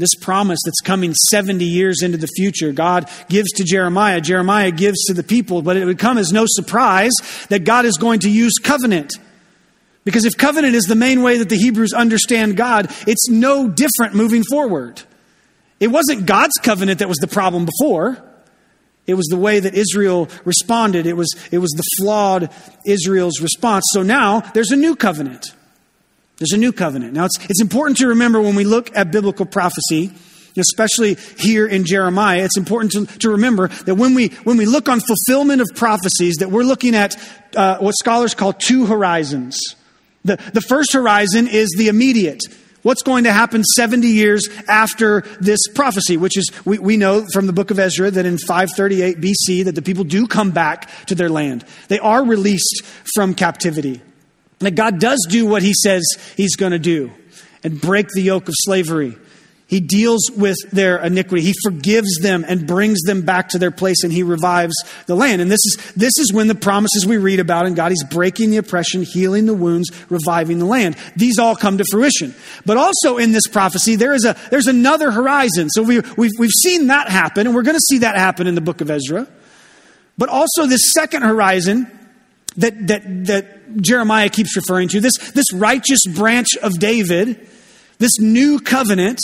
[0.00, 4.22] This promise that's coming 70 years into the future, God gives to Jeremiah.
[4.22, 7.12] Jeremiah gives to the people, but it would come as no surprise
[7.50, 9.12] that God is going to use covenant.
[10.04, 14.14] Because if covenant is the main way that the Hebrews understand God, it's no different
[14.14, 15.02] moving forward.
[15.80, 18.24] It wasn't God's covenant that was the problem before.
[19.06, 21.06] It was the way that Israel responded.
[21.06, 22.50] It was, it was the flawed
[22.86, 23.84] Israel's response.
[23.92, 25.54] So now there's a new covenant.
[26.40, 27.12] There's a new covenant.
[27.12, 30.10] Now, it's, it's important to remember when we look at biblical prophecy,
[30.56, 34.88] especially here in Jeremiah, it's important to, to remember that when we, when we look
[34.88, 37.14] on fulfillment of prophecies, that we're looking at
[37.54, 39.58] uh, what scholars call two horizons.
[40.24, 42.40] The, the first horizon is the immediate.
[42.80, 47.48] What's going to happen 70 years after this prophecy, which is, we, we know from
[47.48, 51.14] the book of Ezra that in 538 BC that the people do come back to
[51.14, 51.66] their land.
[51.88, 52.82] They are released
[53.14, 54.00] from captivity.
[54.60, 56.02] That God does do what he says
[56.36, 57.10] he's going to do
[57.64, 59.16] and break the yoke of slavery.
[59.70, 61.44] He deals with their iniquity.
[61.44, 64.74] He forgives them and brings them back to their place and he revives
[65.06, 65.40] the land.
[65.40, 68.50] And this is, this is when the promises we read about in God, he's breaking
[68.50, 70.96] the oppression, healing the wounds, reviving the land.
[71.14, 72.34] These all come to fruition.
[72.66, 75.70] But also in this prophecy, there is a, there's another horizon.
[75.70, 78.56] So we, we've, we've seen that happen and we're going to see that happen in
[78.56, 79.28] the book of Ezra.
[80.18, 81.86] But also this second horizon
[82.56, 87.48] that, that, that Jeremiah keeps referring to, this, this righteous branch of David,
[87.98, 89.18] this new covenant,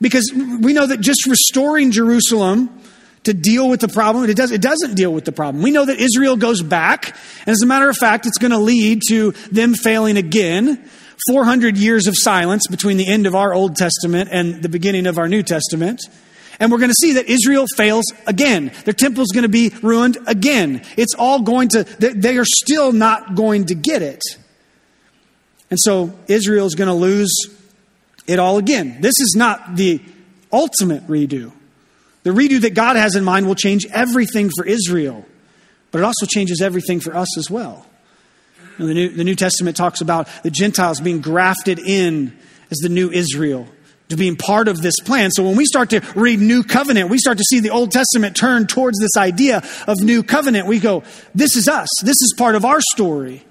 [0.00, 2.82] because we know that just restoring Jerusalem
[3.24, 5.62] to deal with the problem, it, does, it doesn't deal with the problem.
[5.62, 8.58] We know that Israel goes back, and as a matter of fact, it's going to
[8.58, 10.88] lead to them failing again.
[11.28, 15.18] 400 years of silence between the end of our Old Testament and the beginning of
[15.18, 16.00] our New Testament.
[16.60, 18.72] And we're going to see that Israel fails again.
[18.84, 20.82] Their temple is going to be ruined again.
[20.96, 24.22] It's all going to, they are still not going to get it.
[25.70, 27.30] And so Israel is going to lose
[28.26, 29.00] it all again.
[29.00, 30.00] This is not the
[30.52, 31.52] ultimate redo.
[32.24, 35.24] The redo that God has in mind will change everything for Israel,
[35.92, 37.86] but it also changes everything for us as well.
[38.78, 42.36] the, New, the New Testament talks about the Gentiles being grafted in
[42.70, 43.68] as the new Israel
[44.08, 45.30] to being part of this plan.
[45.30, 48.36] So when we start to read New Covenant, we start to see the Old Testament
[48.36, 50.66] turn towards this idea of New Covenant.
[50.66, 51.02] We go,
[51.34, 51.88] this is us.
[52.02, 53.44] This is part of our story.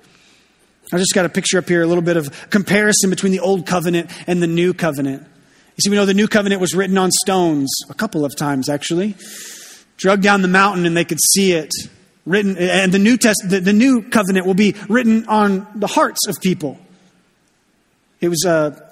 [0.91, 3.67] I just got a picture up here, a little bit of comparison between the Old
[3.67, 5.21] Covenant and the New Covenant.
[5.21, 8.69] You see, we know the New Covenant was written on stones a couple of times,
[8.69, 9.15] actually.
[9.97, 11.71] Drug down the mountain and they could see it.
[12.25, 16.27] Written, and the New, Test, the, the New Covenant will be written on the hearts
[16.27, 16.79] of people.
[18.19, 18.86] It was uh,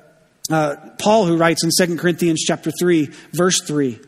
[0.51, 3.99] uh, Paul who writes in 2 Corinthians chapter 3, verse 3,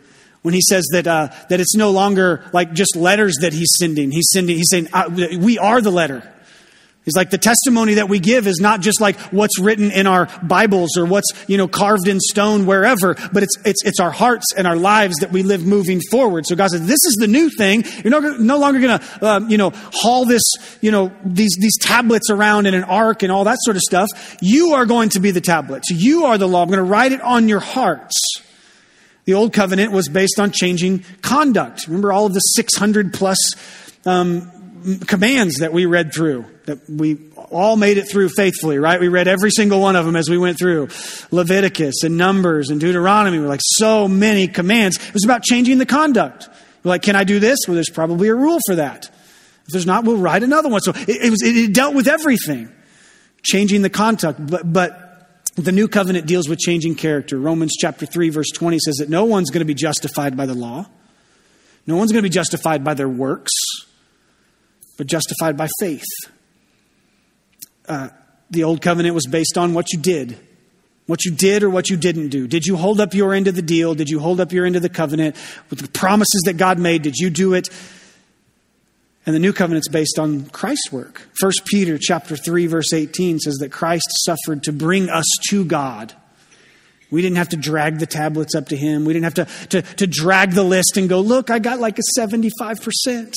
[0.42, 4.12] when he says that, uh, that it's no longer like just letters that he's sending.
[4.12, 6.24] He's sending, he's saying, uh, we are the letter.
[7.08, 10.28] He's like the testimony that we give is not just like what's written in our
[10.44, 14.48] Bibles or what's, you know, carved in stone wherever, but it's, it's, it's our hearts
[14.58, 16.46] and our lives that we live moving forward.
[16.46, 17.86] So God says, this is the new thing.
[18.04, 20.44] You're no, no longer going to, um, you know, haul this,
[20.82, 24.10] you know, these, these tablets around in an ark and all that sort of stuff.
[24.42, 25.90] You are going to be the tablets.
[25.90, 26.62] You are the law.
[26.62, 28.18] I'm going to write it on your hearts.
[29.24, 31.88] The old covenant was based on changing conduct.
[31.88, 33.38] Remember all of the 600 plus
[34.06, 37.18] um, commands that we read through, that we
[37.50, 39.00] all made it through faithfully, right?
[39.00, 40.90] We read every single one of them as we went through
[41.32, 43.40] Leviticus and Numbers and Deuteronomy.
[43.40, 44.98] We're like, so many commands.
[44.98, 46.50] It was about changing the conduct.
[46.84, 47.60] We're like, can I do this?
[47.68, 49.06] Well, there's probably a rule for that.
[49.06, 50.82] If there's not, we'll write another one.
[50.82, 52.70] So it, it was, it dealt with everything,
[53.44, 54.46] changing the conduct.
[54.46, 55.04] But, but
[55.56, 57.40] The new covenant deals with changing character.
[57.40, 60.54] Romans chapter 3 verse 20 says that no one's going to be justified by the
[60.54, 60.86] law.
[61.88, 63.54] No one's going to be justified by their works,
[64.98, 66.04] but justified by faith.
[67.88, 68.10] Uh,
[68.50, 70.38] the old covenant was based on what you did.
[71.06, 72.48] What you did or what you didn't do.
[72.48, 73.96] Did you hold up your end of the deal?
[73.96, 75.36] Did you hold up your end of the covenant
[75.70, 77.02] with the promises that God made?
[77.02, 77.70] Did you do it?
[79.26, 81.28] And the new covenant's based on Christ's work.
[81.42, 86.14] 1 Peter chapter 3 verse 18 says that Christ suffered to bring us to God.
[87.10, 89.06] We didn't have to drag the tablets up to him.
[89.06, 92.00] We didn't have to, to, to drag the list and go, look, I got like
[92.00, 93.34] a 75%.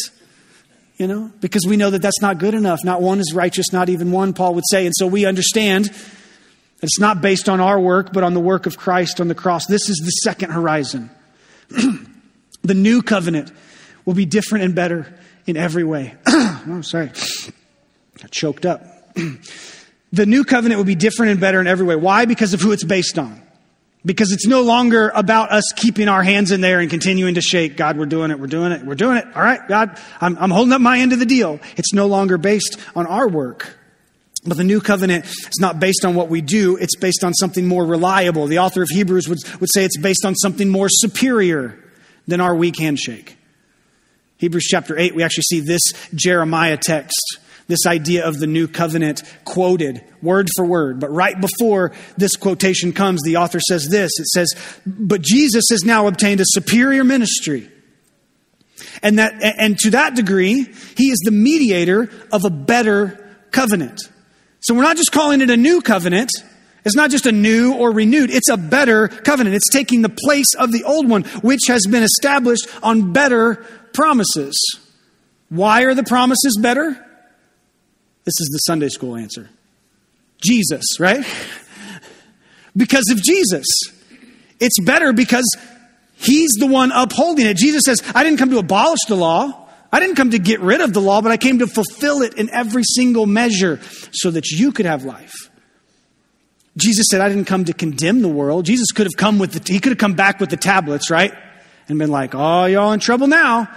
[1.01, 2.85] You know, because we know that that's not good enough.
[2.85, 4.85] Not one is righteous, not even one, Paul would say.
[4.85, 8.67] And so we understand that it's not based on our work, but on the work
[8.67, 9.65] of Christ on the cross.
[9.65, 11.09] This is the second horizon.
[11.71, 13.51] the new covenant
[14.05, 16.17] will be different and better in every way.
[16.27, 17.13] oh, sorry.
[18.31, 18.83] Choked up.
[20.13, 21.97] the new covenant will be different and better in every way.
[21.97, 22.27] Why?
[22.27, 23.41] Because of who it's based on.
[24.05, 27.77] Because it's no longer about us keeping our hands in there and continuing to shake.
[27.77, 29.27] God, we're doing it, we're doing it, we're doing it.
[29.35, 31.61] All right, God, I'm, I'm holding up my end of the deal.
[31.77, 33.77] It's no longer based on our work.
[34.45, 37.67] But the new covenant is not based on what we do, it's based on something
[37.67, 38.47] more reliable.
[38.47, 41.79] The author of Hebrews would, would say it's based on something more superior
[42.27, 43.37] than our weak handshake.
[44.39, 45.83] Hebrews chapter 8, we actually see this
[46.15, 47.39] Jeremiah text,
[47.71, 51.01] this idea of the new covenant quoted word for word.
[51.01, 54.55] But right before this quotation comes, the author says this it says,
[54.87, 57.71] But Jesus has now obtained a superior ministry.
[59.03, 63.17] And, that, and to that degree, he is the mediator of a better
[63.51, 64.01] covenant.
[64.61, 66.31] So we're not just calling it a new covenant.
[66.85, 68.31] It's not just a new or renewed.
[68.31, 69.57] It's a better covenant.
[69.57, 74.59] It's taking the place of the old one, which has been established on better promises.
[75.49, 77.07] Why are the promises better?
[78.25, 79.49] This is the Sunday school answer
[80.43, 81.25] Jesus, right?
[82.77, 83.67] Because of Jesus.
[84.59, 85.57] It's better because
[86.17, 87.57] he's the one upholding it.
[87.57, 89.69] Jesus says, I didn't come to abolish the law.
[89.93, 92.35] I didn't come to get rid of the law, but I came to fulfill it
[92.35, 93.81] in every single measure
[94.13, 95.51] so that you could have life.
[96.77, 98.67] Jesus said, I didn't come to condemn the world.
[98.67, 101.35] Jesus could have come with the, he could have come back with the tablets, right?
[101.89, 103.69] And been like, oh, y'all in trouble now.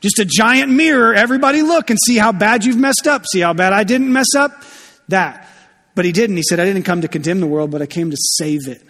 [0.00, 1.14] Just a giant mirror.
[1.14, 3.24] Everybody look and see how bad you've messed up.
[3.26, 4.62] See how bad I didn't mess up?
[5.08, 5.48] That.
[5.94, 6.36] But he didn't.
[6.36, 8.82] He said, I didn't come to condemn the world, but I came to save it.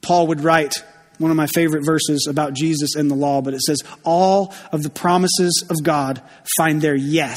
[0.00, 0.82] Paul would write,
[1.18, 4.82] one of my favorite verses about Jesus and the law, but it says, All of
[4.82, 6.22] the promises of God
[6.56, 7.36] find their yes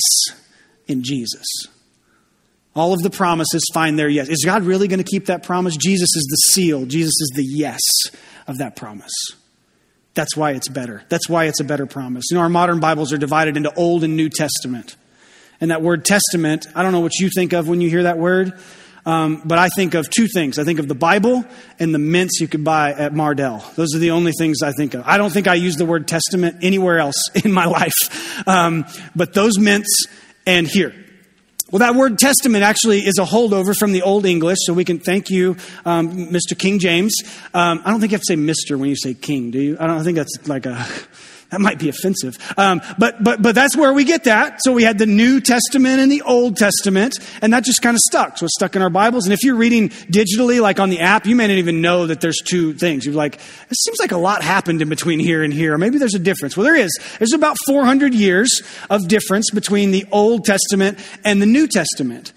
[0.87, 1.45] in Jesus.
[2.73, 4.29] All of the promises find their yes.
[4.29, 5.75] Is God really going to keep that promise?
[5.75, 7.81] Jesus is the seal, Jesus is the yes
[8.47, 9.11] of that promise.
[10.13, 11.03] That's why it's better.
[11.09, 12.25] That's why it's a better promise.
[12.29, 14.95] You know, our modern Bibles are divided into Old and New Testament.
[15.61, 18.17] And that word testament, I don't know what you think of when you hear that
[18.17, 18.53] word.
[19.05, 20.59] Um, but I think of two things.
[20.59, 21.43] I think of the Bible
[21.79, 23.73] and the mints you could buy at Mardel.
[23.75, 25.03] Those are the only things I think of.
[25.05, 28.47] I don't think I use the word testament anywhere else in my life.
[28.47, 30.05] Um, but those mints
[30.45, 30.93] and here.
[31.71, 34.99] Well, that word testament actually is a holdover from the Old English, so we can
[34.99, 35.55] thank you,
[35.85, 36.57] um, Mr.
[36.57, 37.13] King James.
[37.53, 38.77] Um, I don't think you have to say Mr.
[38.77, 39.77] when you say King, do you?
[39.79, 40.85] I don't think that's like a.
[41.51, 42.37] That might be offensive.
[42.57, 44.61] Um, but, but, but that's where we get that.
[44.63, 47.99] So we had the New Testament and the Old Testament, and that just kind of
[47.99, 48.37] stuck.
[48.37, 49.25] So it's stuck in our Bibles.
[49.25, 52.21] And if you're reading digitally, like on the app, you may not even know that
[52.21, 53.05] there's two things.
[53.05, 55.77] You're like, it seems like a lot happened in between here and here.
[55.77, 56.55] Maybe there's a difference.
[56.55, 56.97] Well, there is.
[57.19, 62.31] There's about 400 years of difference between the Old Testament and the New Testament.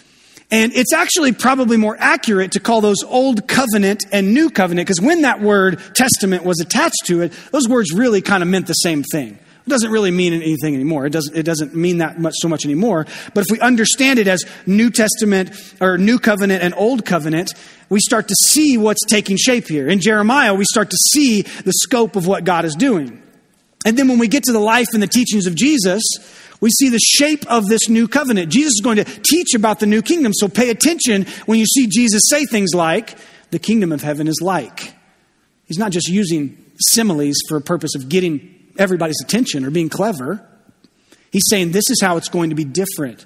[0.54, 5.00] And it's actually probably more accurate to call those Old Covenant and New Covenant, because
[5.00, 8.74] when that word testament was attached to it, those words really kind of meant the
[8.74, 9.36] same thing.
[9.66, 11.06] It doesn't really mean anything anymore.
[11.06, 13.04] It doesn't, it doesn't mean that much so much anymore.
[13.34, 17.52] But if we understand it as New Testament or New Covenant and Old Covenant,
[17.88, 19.88] we start to see what's taking shape here.
[19.88, 23.20] In Jeremiah, we start to see the scope of what God is doing.
[23.84, 26.02] And then when we get to the life and the teachings of Jesus,
[26.60, 28.50] we see the shape of this new covenant.
[28.50, 31.86] Jesus is going to teach about the new kingdom, so pay attention when you see
[31.86, 33.16] Jesus say things like,
[33.50, 34.94] the kingdom of heaven is like.
[35.66, 40.44] He's not just using similes for a purpose of getting everybody's attention or being clever.
[41.30, 43.24] He's saying this is how it's going to be different.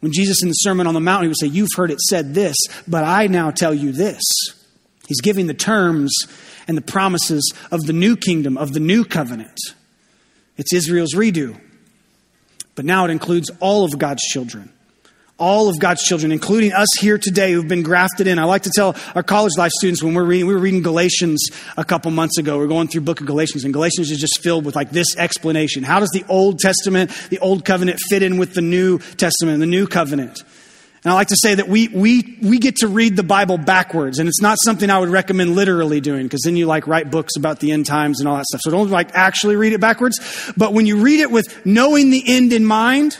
[0.00, 2.34] When Jesus in the Sermon on the Mount, he would say, You've heard it said
[2.34, 4.22] this, but I now tell you this.
[5.08, 6.14] He's giving the terms
[6.68, 9.58] and the promises of the new kingdom, of the new covenant.
[10.56, 11.60] It's Israel's redo.
[12.76, 14.70] But now it includes all of God's children.
[15.38, 18.38] All of God's children, including us here today who've been grafted in.
[18.38, 21.50] I like to tell our college life students when we're reading, we were reading Galatians
[21.76, 22.56] a couple months ago.
[22.56, 25.82] We're going through book of Galatians, and Galatians is just filled with like this explanation.
[25.82, 29.66] How does the Old Testament, the Old Covenant fit in with the New Testament, the
[29.66, 30.42] New Covenant?
[31.06, 34.18] And I like to say that we, we, we get to read the Bible backwards,
[34.18, 37.36] and it's not something I would recommend literally doing, because then you like write books
[37.36, 38.60] about the end times and all that stuff.
[38.64, 40.18] So don't like actually read it backwards.
[40.56, 43.18] But when you read it with knowing the end in mind,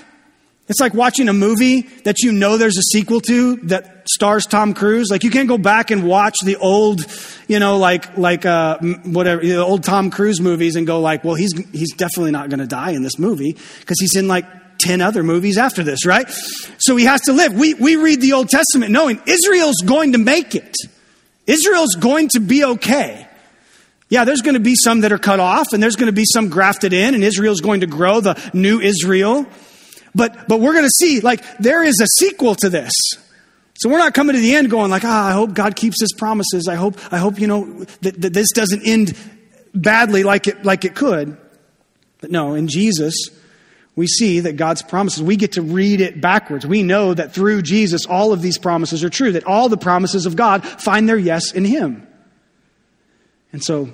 [0.67, 4.75] it's like watching a movie that you know there's a sequel to that stars Tom
[4.75, 5.07] Cruise.
[5.09, 7.03] Like you can't go back and watch the old,
[7.47, 11.37] you know, like like uh, whatever the old Tom Cruise movies and go like, well,
[11.37, 14.45] he's he's definitely not going to die in this movie because he's in like
[14.79, 16.27] 10 other movies after this, right?
[16.79, 17.55] So he has to live.
[17.55, 20.75] We, we read the Old Testament knowing Israel's going to make it.
[21.47, 23.27] Israel's going to be okay.
[24.09, 26.25] Yeah, there's going to be some that are cut off and there's going to be
[26.25, 29.47] some grafted in and Israel's going to grow, the new Israel.
[30.15, 32.93] But, but we're going to see, like, there is a sequel to this.
[33.79, 36.13] So we're not coming to the end going like, ah, I hope God keeps his
[36.17, 36.67] promises.
[36.69, 39.17] I hope, I hope, you know, that, that this doesn't end
[39.75, 41.37] badly like it, like it could.
[42.21, 43.29] But no, in Jesus,
[43.97, 46.67] we see that God's promises, we get to read it backwards.
[46.67, 50.27] We know that through Jesus, all of these promises are true, that all the promises
[50.27, 52.07] of God find their yes in Him.
[53.53, 53.89] And so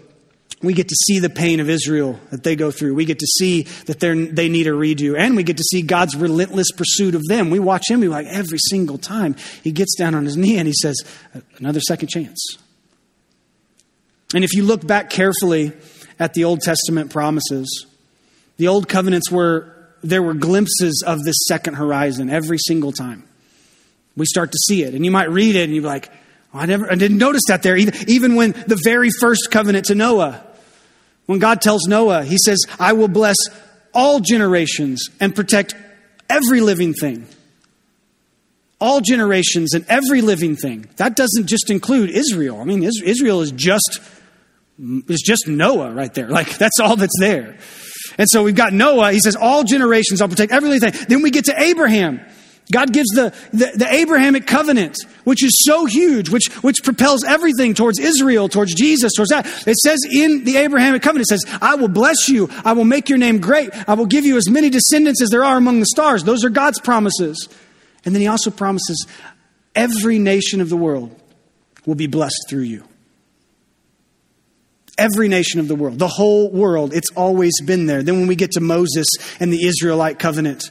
[0.60, 2.94] we get to see the pain of Israel that they go through.
[2.94, 5.16] We get to see that they need a redo.
[5.16, 7.50] And we get to see God's relentless pursuit of them.
[7.50, 10.66] We watch Him be like every single time He gets down on His knee and
[10.66, 10.96] He says,
[11.58, 12.58] Another second chance.
[14.34, 15.72] And if you look back carefully
[16.18, 17.86] at the Old Testament promises,
[18.56, 19.71] the Old covenants were
[20.02, 23.24] there were glimpses of this second horizon every single time.
[24.16, 24.94] We start to see it.
[24.94, 26.10] And you might read it and you're like,
[26.52, 27.76] oh, I never, I didn't notice that there.
[27.76, 30.44] Even, even when the very first covenant to Noah,
[31.26, 33.36] when God tells Noah, he says, I will bless
[33.94, 35.74] all generations and protect
[36.28, 37.26] every living thing.
[38.80, 40.88] All generations and every living thing.
[40.96, 42.60] That doesn't just include Israel.
[42.60, 44.00] I mean, Israel is just,
[44.78, 46.28] is just Noah right there.
[46.28, 47.58] Like, that's all that's there.
[48.18, 49.12] And so we've got Noah.
[49.12, 50.92] He says, all generations, I'll protect everything.
[51.08, 52.20] Then we get to Abraham.
[52.70, 57.74] God gives the, the, the, Abrahamic covenant, which is so huge, which, which propels everything
[57.74, 59.46] towards Israel, towards Jesus, towards that.
[59.66, 62.48] It says in the Abrahamic covenant, it says, I will bless you.
[62.64, 63.70] I will make your name great.
[63.88, 66.22] I will give you as many descendants as there are among the stars.
[66.22, 67.48] Those are God's promises.
[68.04, 69.06] And then he also promises
[69.74, 71.14] every nation of the world
[71.84, 72.84] will be blessed through you.
[75.02, 78.04] Every nation of the world, the whole world, it's always been there.
[78.04, 79.08] Then when we get to Moses
[79.40, 80.70] and the Israelite covenant,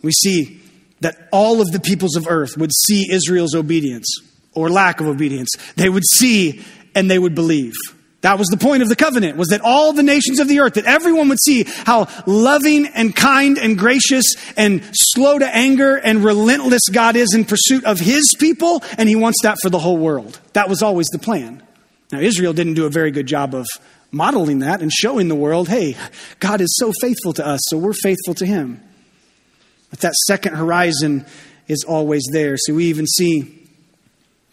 [0.00, 0.60] we see
[1.00, 4.06] that all of the peoples of earth would see Israel's obedience
[4.54, 5.48] or lack of obedience.
[5.74, 6.64] They would see
[6.94, 7.74] and they would believe.
[8.20, 10.74] That was the point of the covenant, was that all the nations of the earth,
[10.74, 16.22] that everyone would see how loving and kind and gracious and slow to anger and
[16.22, 19.98] relentless God is in pursuit of his people, and he wants that for the whole
[19.98, 20.38] world.
[20.52, 21.62] That was always the plan.
[22.12, 23.66] Now, Israel didn't do a very good job of
[24.10, 25.96] modeling that and showing the world, hey,
[26.38, 28.80] God is so faithful to us, so we're faithful to him.
[29.90, 31.26] But that second horizon
[31.68, 32.56] is always there.
[32.56, 33.68] So we even see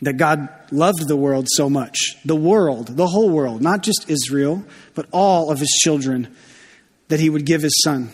[0.01, 4.64] that God loved the world so much the world, the whole world, not just Israel,
[4.95, 6.36] but all of his children,
[7.08, 8.10] that he would give his son.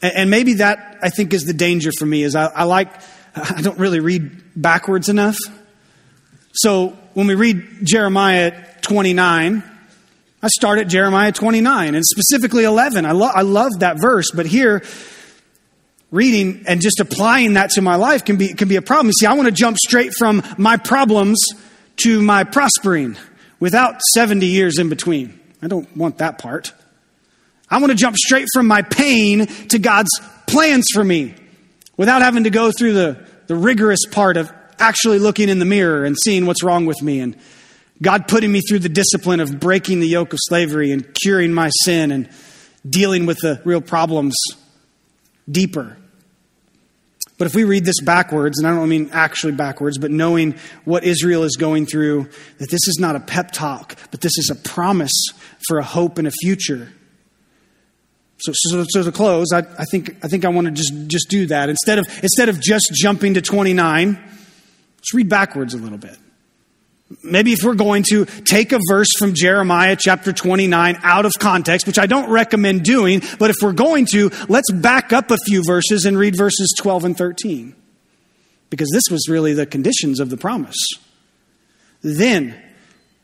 [0.00, 2.90] And maybe that, I think, is the danger for me, is I, I like,
[3.34, 5.36] I don't really read backwards enough.
[6.52, 9.64] So when we read Jeremiah 29,
[10.40, 13.04] I start at Jeremiah 29 and specifically 11.
[13.04, 14.84] I, lo- I love that verse, but here,
[16.12, 19.08] reading and just applying that to my life can be, can be a problem.
[19.08, 21.44] You see, I want to jump straight from my problems
[22.04, 23.16] to my prospering
[23.58, 25.40] without 70 years in between.
[25.60, 26.72] I don't want that part.
[27.68, 31.34] I want to jump straight from my pain to God's plans for me
[31.96, 36.04] without having to go through the, the rigorous part of actually looking in the mirror
[36.04, 37.36] and seeing what's wrong with me and
[38.00, 41.70] God putting me through the discipline of breaking the yoke of slavery and curing my
[41.82, 42.28] sin and
[42.88, 44.36] dealing with the real problems
[45.50, 45.96] deeper.
[47.38, 51.04] But if we read this backwards, and I don't mean actually backwards, but knowing what
[51.04, 54.56] Israel is going through, that this is not a pep talk, but this is a
[54.56, 55.26] promise
[55.66, 56.92] for a hope and a future.
[58.40, 61.28] So, so, so to close, I, I, think, I think I want to just, just
[61.28, 61.68] do that.
[61.68, 64.18] Instead of, instead of just jumping to 29,
[64.98, 66.16] Let's read backwards a little bit.
[67.22, 71.86] Maybe if we're going to take a verse from Jeremiah chapter 29 out of context,
[71.86, 75.62] which I don't recommend doing, but if we're going to, let's back up a few
[75.64, 77.74] verses and read verses 12 and 13.
[78.68, 80.76] Because this was really the conditions of the promise.
[82.02, 82.54] Then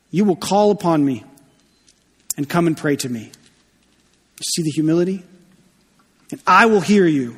[0.09, 1.23] you will call upon me
[2.37, 3.31] and come and pray to me.
[4.43, 5.23] See the humility?
[6.31, 7.37] And I will hear you.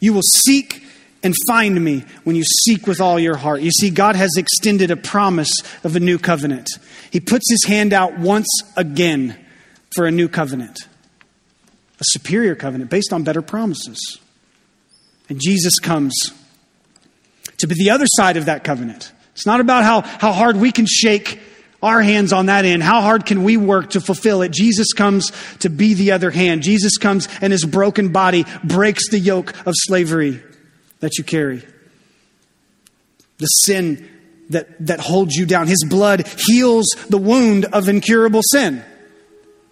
[0.00, 0.82] You will seek
[1.22, 3.60] and find me when you seek with all your heart.
[3.60, 5.50] You see, God has extended a promise
[5.84, 6.68] of a new covenant.
[7.10, 9.36] He puts his hand out once again
[9.94, 10.78] for a new covenant,
[12.00, 14.18] a superior covenant based on better promises.
[15.28, 16.14] And Jesus comes
[17.58, 19.12] to be the other side of that covenant.
[19.32, 21.40] It's not about how, how hard we can shake
[21.82, 22.82] our hands on that end.
[22.82, 24.52] How hard can we work to fulfill it?
[24.52, 26.62] Jesus comes to be the other hand.
[26.62, 30.42] Jesus comes and his broken body breaks the yoke of slavery
[31.00, 31.62] that you carry.
[33.38, 34.08] The sin
[34.50, 35.66] that, that holds you down.
[35.66, 38.84] His blood heals the wound of incurable sin.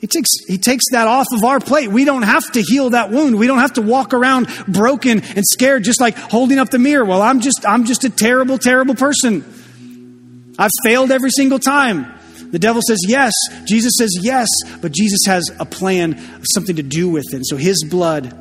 [0.00, 1.88] He takes, he takes that off of our plate.
[1.88, 3.36] We don't have to heal that wound.
[3.36, 7.04] We don't have to walk around broken and scared, just like holding up the mirror.
[7.04, 10.54] Well, I'm just, I'm just a terrible, terrible person.
[10.56, 12.14] I've failed every single time.
[12.50, 13.32] The devil says yes.
[13.66, 14.48] Jesus says yes.
[14.80, 16.16] But Jesus has a plan
[16.54, 17.44] something to do with it.
[17.44, 18.32] So his blood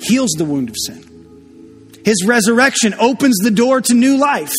[0.00, 1.05] heals the wound of sin.
[2.06, 4.54] His resurrection opens the door to new life.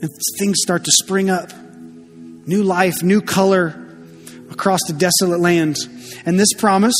[0.00, 1.52] And things start to spring up
[2.46, 3.74] new life, new color
[4.52, 5.78] across the desolate land.
[6.24, 6.94] And this promise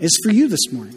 [0.00, 0.96] is for you this morning.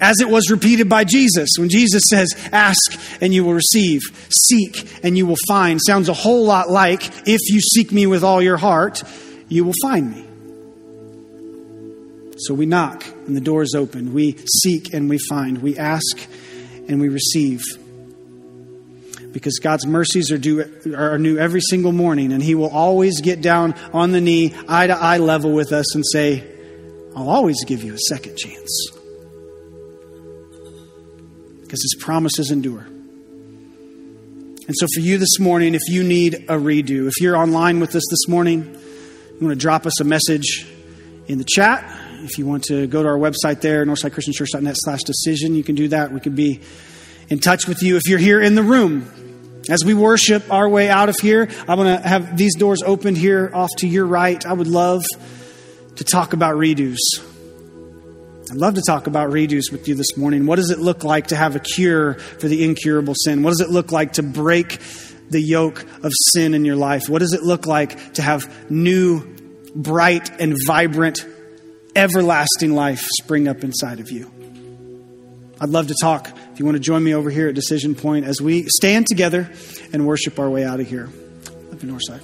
[0.00, 5.04] As it was repeated by Jesus, when Jesus says, Ask and you will receive, seek
[5.04, 8.40] and you will find, sounds a whole lot like, If you seek me with all
[8.40, 9.02] your heart,
[9.48, 10.29] you will find me.
[12.46, 14.14] So we knock and the door is open.
[14.14, 15.58] We seek and we find.
[15.58, 16.18] We ask
[16.88, 17.62] and we receive
[19.32, 20.64] because God's mercies are, due,
[20.96, 24.86] are new every single morning, and He will always get down on the knee, eye
[24.86, 26.44] to eye level with us, and say,
[27.14, 28.90] I'll always give you a second chance.
[31.60, 32.86] Because His promises endure.
[34.66, 37.94] And so, for you this morning, if you need a redo, if you're online with
[37.94, 40.66] us this morning, you want to drop us a message
[41.26, 41.99] in the chat.
[42.22, 45.88] If you want to go to our website there, northsidechristianchurch.net slash decision, you can do
[45.88, 46.12] that.
[46.12, 46.60] We can be
[47.28, 49.62] in touch with you if you're here in the room.
[49.68, 53.16] As we worship our way out of here, I'm going to have these doors opened
[53.16, 54.44] here off to your right.
[54.44, 55.04] I would love
[55.96, 56.98] to talk about redos.
[58.50, 60.44] I'd love to talk about redos with you this morning.
[60.44, 63.42] What does it look like to have a cure for the incurable sin?
[63.42, 64.80] What does it look like to break
[65.30, 67.08] the yoke of sin in your life?
[67.08, 69.24] What does it look like to have new,
[69.74, 71.24] bright, and vibrant,
[72.00, 74.30] everlasting life spring up inside of you?
[75.60, 76.30] I'd love to talk.
[76.52, 79.50] If you want to join me over here at Decision Point as we stand together
[79.92, 81.10] and worship our way out of here.
[81.70, 82.22] Up in Northside.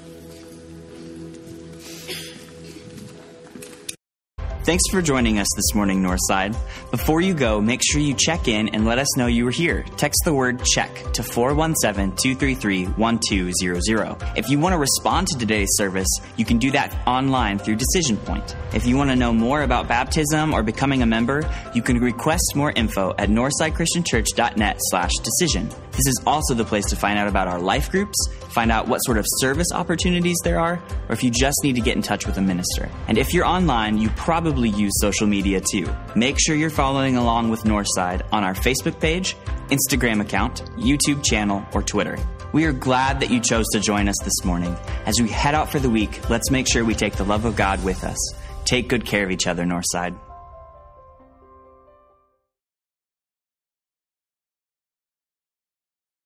[4.67, 6.57] Thanks for joining us this morning, Northside.
[6.91, 9.85] Before you go, make sure you check in and let us know you were here.
[9.97, 14.37] Text the word check to 417 233 1200.
[14.37, 18.17] If you want to respond to today's service, you can do that online through Decision
[18.17, 18.57] Point.
[18.75, 22.57] If you want to know more about baptism or becoming a member, you can request
[22.57, 25.71] more info at northsidechristianchurch.net slash decision.
[25.97, 28.17] This is also the place to find out about our life groups,
[28.51, 30.75] find out what sort of service opportunities there are,
[31.09, 32.91] or if you just need to get in touch with a minister.
[33.09, 35.89] And if you're online, you probably use social media too.
[36.15, 39.37] Make sure you're following along with Northside on our Facebook page,
[39.69, 42.19] Instagram account, YouTube channel, or Twitter.
[42.53, 44.77] We are glad that you chose to join us this morning.
[45.07, 47.57] As we head out for the week, let's make sure we take the love of
[47.57, 48.19] God with us.
[48.67, 50.15] Take good care of each other, Northside.